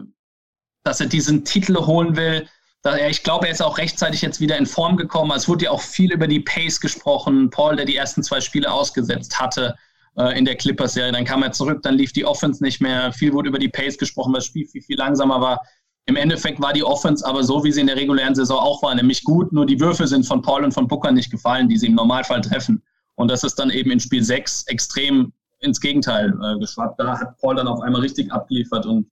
[0.84, 2.48] dass er diesen Titel holen will.
[2.84, 5.32] Er, ich glaube, er ist auch rechtzeitig jetzt wieder in Form gekommen.
[5.36, 7.50] Es wurde ja auch viel über die Pace gesprochen.
[7.50, 9.76] Paul, der die ersten zwei Spiele ausgesetzt hatte
[10.18, 13.14] äh, in der Clippers-Serie, dann kam er zurück, dann lief die Offense nicht mehr.
[13.14, 15.62] Viel wurde über die Pace gesprochen, weil das Spiel viel, viel langsamer war.
[16.08, 18.96] Im Endeffekt war die Offense aber so, wie sie in der regulären Saison auch war,
[18.96, 19.54] nämlich gut.
[19.54, 22.42] Nur die Würfe sind von Paul und von Booker nicht gefallen, die sie im Normalfall
[22.42, 22.82] treffen.
[23.16, 27.00] Und das ist dann eben in Spiel 6 extrem ins Gegenteil äh, geschwappt.
[27.00, 29.10] Da hat Paul dann auf einmal richtig abgeliefert und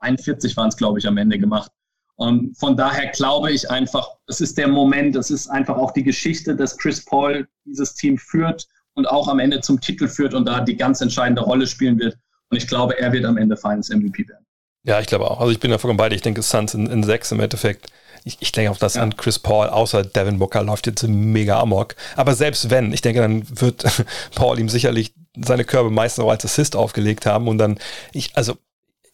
[0.00, 1.70] 41 waren es, glaube ich, am Ende gemacht.
[2.16, 6.02] Und von daher glaube ich einfach, es ist der Moment, es ist einfach auch die
[6.02, 10.46] Geschichte, dass Chris Paul dieses Team führt und auch am Ende zum Titel führt und
[10.46, 12.18] da die ganz entscheidende Rolle spielen wird.
[12.50, 14.44] Und ich glaube, er wird am Ende Finals MVP werden.
[14.82, 15.40] Ja, ich glaube auch.
[15.40, 16.16] Also ich bin da vollkommen bei dir.
[16.16, 17.86] Ich denke, Suns in, in sechs im Endeffekt.
[18.24, 19.02] Ich, ich denke auch, dass ja.
[19.02, 21.96] an Chris Paul, außer Devin Booker, läuft jetzt mega amok.
[22.16, 23.84] Aber selbst wenn, ich denke, dann wird
[24.34, 27.78] Paul ihm sicherlich seine Körbe meistens auch als Assist aufgelegt haben und dann,
[28.12, 28.56] ich, also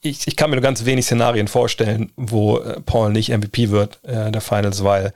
[0.01, 3.99] ich, ich kann mir nur ganz wenig Szenarien vorstellen, wo äh, Paul nicht MVP wird
[4.05, 5.13] äh, der Finals, weil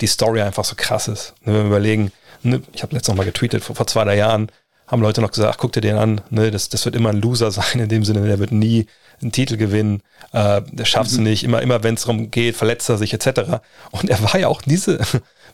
[0.00, 1.34] die Story einfach so krass ist.
[1.44, 2.12] Ne, wenn wir überlegen,
[2.42, 4.50] ne, ich habe letztes noch mal getweetet, vor, vor zwei, drei Jahren
[4.86, 7.20] haben Leute noch gesagt, ach, guck dir den an, ne, das, das wird immer ein
[7.20, 8.86] Loser sein, in dem Sinne, der wird nie
[9.22, 11.24] einen Titel gewinnen, äh, der schafft es mhm.
[11.24, 13.60] nicht, immer, immer wenn es darum geht, verletzt er sich etc.
[13.90, 15.00] Und er war ja auch diese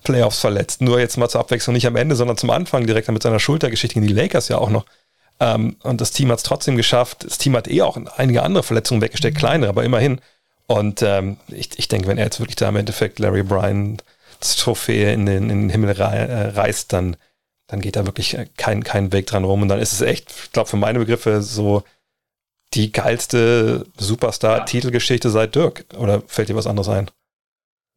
[0.03, 3.23] Playoffs verletzt, nur jetzt mal zur Abwechslung nicht am Ende, sondern zum Anfang direkt mit
[3.23, 4.87] seiner Schultergeschichte gegen die Lakers ja auch noch.
[5.41, 7.25] Ähm, und das Team hat es trotzdem geschafft.
[7.25, 10.21] Das Team hat eh auch einige andere Verletzungen weggesteckt, kleinere, aber immerhin.
[10.67, 13.99] Und ähm, ich, ich denke, wenn er jetzt wirklich da im Endeffekt Larry Bryan
[14.39, 17.17] das Trophäe in den, in den Himmel äh, reißt, dann,
[17.67, 19.63] dann geht da wirklich kein, kein Weg dran rum.
[19.63, 21.83] Und dann ist es echt, ich glaube, für meine Begriffe so
[22.75, 25.85] die geilste Superstar-Titelgeschichte seit Dirk.
[25.99, 27.11] Oder fällt dir was anderes ein?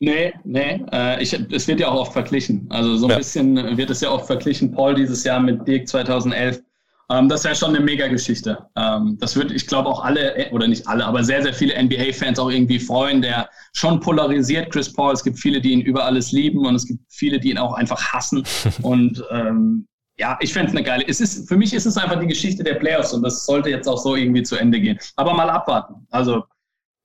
[0.03, 0.83] Nee, nee.
[0.91, 2.67] Äh, ich, es wird ja auch oft verglichen.
[2.69, 3.17] Also so ein ja.
[3.17, 4.69] bisschen wird es ja oft verglichen.
[4.69, 6.61] Paul dieses Jahr mit Dirk 2011.
[7.09, 8.57] Ähm, das wäre schon eine Mega-Geschichte.
[8.75, 11.81] Ähm, das würde, ich glaube, auch alle, äh, oder nicht alle, aber sehr, sehr viele
[11.81, 15.13] NBA-Fans auch irgendwie freuen, der schon polarisiert Chris Paul.
[15.13, 17.73] Es gibt viele, die ihn über alles lieben und es gibt viele, die ihn auch
[17.73, 18.43] einfach hassen.
[18.81, 19.87] und ähm,
[20.17, 21.05] ja, ich fände es eine geile.
[21.07, 23.87] Es ist, für mich ist es einfach die Geschichte der Playoffs und das sollte jetzt
[23.87, 24.99] auch so irgendwie zu Ende gehen.
[25.15, 26.05] Aber mal abwarten.
[26.11, 26.43] Also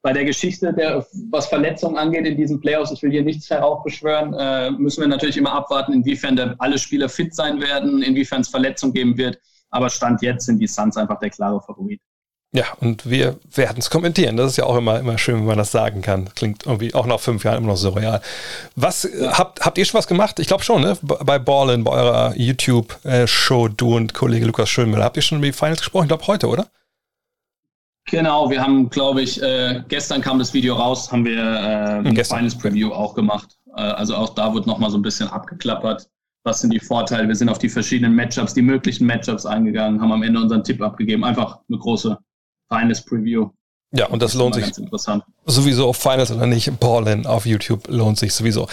[0.03, 4.33] bei der Geschichte, der, was Verletzungen angeht in diesen Playoffs, ich will hier nichts heraufbeschwören,
[4.35, 8.49] äh, müssen wir natürlich immer abwarten, inwiefern der, alle Spieler fit sein werden, inwiefern es
[8.49, 9.39] Verletzungen geben wird.
[9.71, 12.01] Aber Stand jetzt sind die Suns einfach der klare Favorit.
[12.53, 14.39] Ja, und wir werden es kommentieren.
[14.39, 16.31] Das ist ja auch immer, immer schön, wenn man das sagen kann.
[16.35, 18.23] Klingt irgendwie auch nach fünf Jahren immer noch so real.
[18.75, 20.39] Was äh, habt, habt ihr schon was gemacht?
[20.39, 20.97] Ich glaube schon, ne?
[21.03, 25.05] Bei Ballin, bei eurer YouTube-Show, du und Kollege Lukas Schönmüller.
[25.05, 26.05] Habt ihr schon über die Finals gesprochen?
[26.05, 26.69] Ich glaube heute, oder?
[28.11, 32.17] Genau, wir haben, glaube ich, äh, gestern kam das Video raus, haben wir äh, ein
[32.17, 33.59] Finals Preview auch gemacht.
[33.77, 36.09] Äh, also auch da wird nochmal so ein bisschen abgeklappert
[36.49, 37.29] was sind die Vorteile.
[37.29, 40.81] Wir sind auf die verschiedenen Matchups, die möglichen Matchups eingegangen, haben am Ende unseren Tipp
[40.81, 41.25] abgegeben.
[41.25, 42.19] Einfach eine große,
[42.69, 43.51] feines Preview.
[43.93, 44.67] Ja, und das, Das lohnt sich
[45.47, 48.69] sowieso, Finals oder nicht, Ballin auf YouTube lohnt sich sowieso.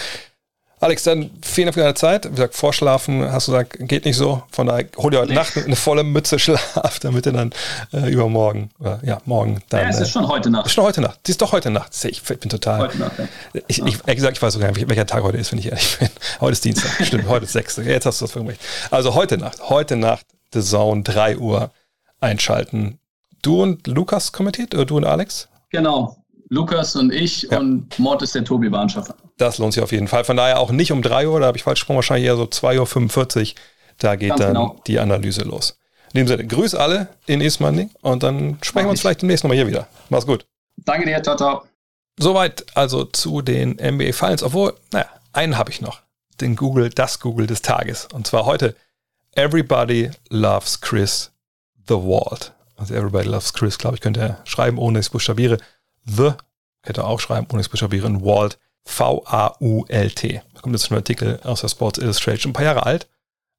[0.78, 2.26] Alex, dann vielen Dank für deine Zeit.
[2.26, 4.42] Wie gesagt, vorschlafen, hast du gesagt, geht nicht so.
[4.50, 5.34] Von daher hol dir heute Nee.
[5.36, 7.52] Nacht eine volle Mütze Schlaf, damit du dann
[7.94, 9.80] äh, übermorgen, oder, ja, morgen dann.
[9.80, 10.66] Ja, es äh, ist schon heute Nacht.
[10.66, 11.20] ist schon heute Nacht.
[11.24, 11.92] Sie ist doch heute Nacht.
[12.04, 12.80] Ich bin total.
[12.80, 13.24] Heute Nacht, ja.
[13.68, 15.98] Ich, ich, ehrlich gesagt, ich weiß sogar nicht, welcher Tag heute ist, wenn ich ehrlich
[15.98, 16.08] bin.
[16.40, 17.06] Heute ist Dienstag.
[17.06, 17.78] Stimmt, heute ist 6.
[17.78, 18.58] Jetzt hast du das für mich.
[18.90, 21.70] Also heute Nacht, heute Nacht, The Zone, 3 Uhr
[22.20, 22.98] einschalten.
[23.40, 25.48] Du und Lukas kommentiert oder du und Alex?
[25.70, 26.16] Genau.
[26.50, 27.58] Lukas und ich Ja.
[27.60, 29.14] und Mord ist der Tobi Bahnschaffer.
[29.38, 30.24] Das lohnt sich auf jeden Fall.
[30.24, 32.44] Von daher auch nicht um 3 Uhr, da habe ich falsch gesprochen, wahrscheinlich eher so
[32.44, 33.54] 2.45 Uhr.
[33.98, 34.80] Da geht Ganz dann genau.
[34.86, 35.78] die Analyse los.
[36.12, 39.02] In dem Sinne, grüß alle in Ismaning und dann sprechen wir uns ich.
[39.02, 39.88] vielleicht demnächst nochmal hier wieder.
[40.08, 40.46] Mach's gut.
[40.76, 41.64] Danke dir, ciao, ciao.
[42.18, 46.00] Soweit also zu den NBA Finals, obwohl, naja, einen habe ich noch.
[46.40, 48.08] Den Google, das Google des Tages.
[48.12, 48.74] Und zwar heute
[49.32, 51.32] Everybody Loves Chris
[51.88, 52.52] The Walt.
[52.76, 55.58] Also Everybody Loves Chris, glaube ich, könnte er schreiben, ohne ich buchstabiere.
[56.04, 56.32] The,
[56.82, 58.06] könnte er auch schreiben, ohne ich buchstabiere.
[58.06, 60.42] Und Walt, V-A-U-L-T.
[60.54, 63.08] Da kommt jetzt ein Artikel aus der Sports Illustration, ein paar Jahre alt.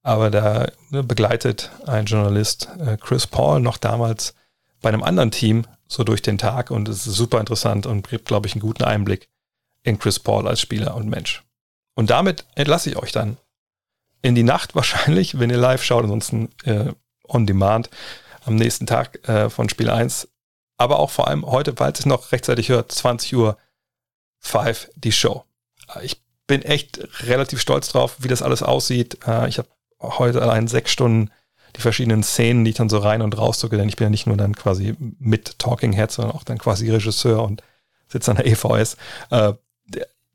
[0.01, 4.33] Aber da ne, begleitet ein Journalist äh, Chris Paul noch damals
[4.81, 8.25] bei einem anderen Team so durch den Tag und es ist super interessant und gibt,
[8.25, 9.29] glaube ich, einen guten Einblick
[9.83, 11.43] in Chris Paul als Spieler und Mensch.
[11.93, 13.37] Und damit entlasse ich euch dann
[14.21, 16.93] in die Nacht wahrscheinlich, wenn ihr live schaut, ansonsten äh,
[17.27, 17.89] on demand
[18.45, 20.29] am nächsten Tag äh, von Spiel 1.
[20.77, 23.57] Aber auch vor allem heute, falls ihr es noch rechtzeitig hört, 20 Uhr
[24.39, 25.43] 5 die Show.
[25.95, 29.19] Äh, Ich bin echt relativ stolz drauf, wie das alles aussieht.
[29.27, 29.67] Äh, Ich habe
[30.01, 31.31] heute allein sechs Stunden
[31.75, 34.09] die verschiedenen Szenen, die ich dann so rein und raus drücke, denn ich bin ja
[34.09, 37.61] nicht nur dann quasi mit Talking Head, sondern auch dann quasi Regisseur und
[38.07, 38.97] sitze an der EVS.
[39.29, 39.53] Äh,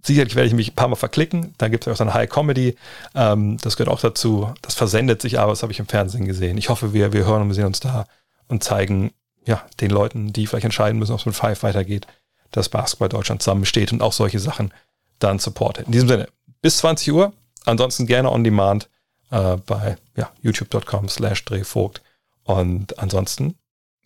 [0.05, 1.55] sicherlich werde ich mich ein paar Mal verklicken.
[1.59, 2.77] Da gibt es auch dann High Comedy.
[3.15, 4.53] Ähm, das gehört auch dazu.
[4.63, 6.59] Das versendet sich aber, das habe ich im Fernsehen gesehen.
[6.59, 8.07] Ich hoffe, wir, wir hören und wir sehen uns da
[8.49, 9.13] und zeigen
[9.45, 12.07] ja, den Leuten, die vielleicht entscheiden müssen, ob es mit Five weitergeht,
[12.53, 14.73] dass Basketball Deutschland zusammensteht und auch solche Sachen
[15.19, 15.87] dann supportet.
[15.87, 16.29] In diesem Sinne,
[16.61, 17.33] bis 20 Uhr.
[17.65, 18.89] Ansonsten gerne on demand
[19.31, 22.03] äh, bei ja, youtube.com slash drehvogt.
[22.45, 23.57] Und ansonsten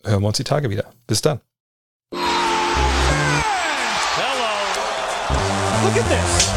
[0.03, 0.85] hören wir uns die Tage wieder.
[1.07, 1.41] Bis dann.
[2.11, 2.21] Hello.
[5.83, 6.56] Look at this.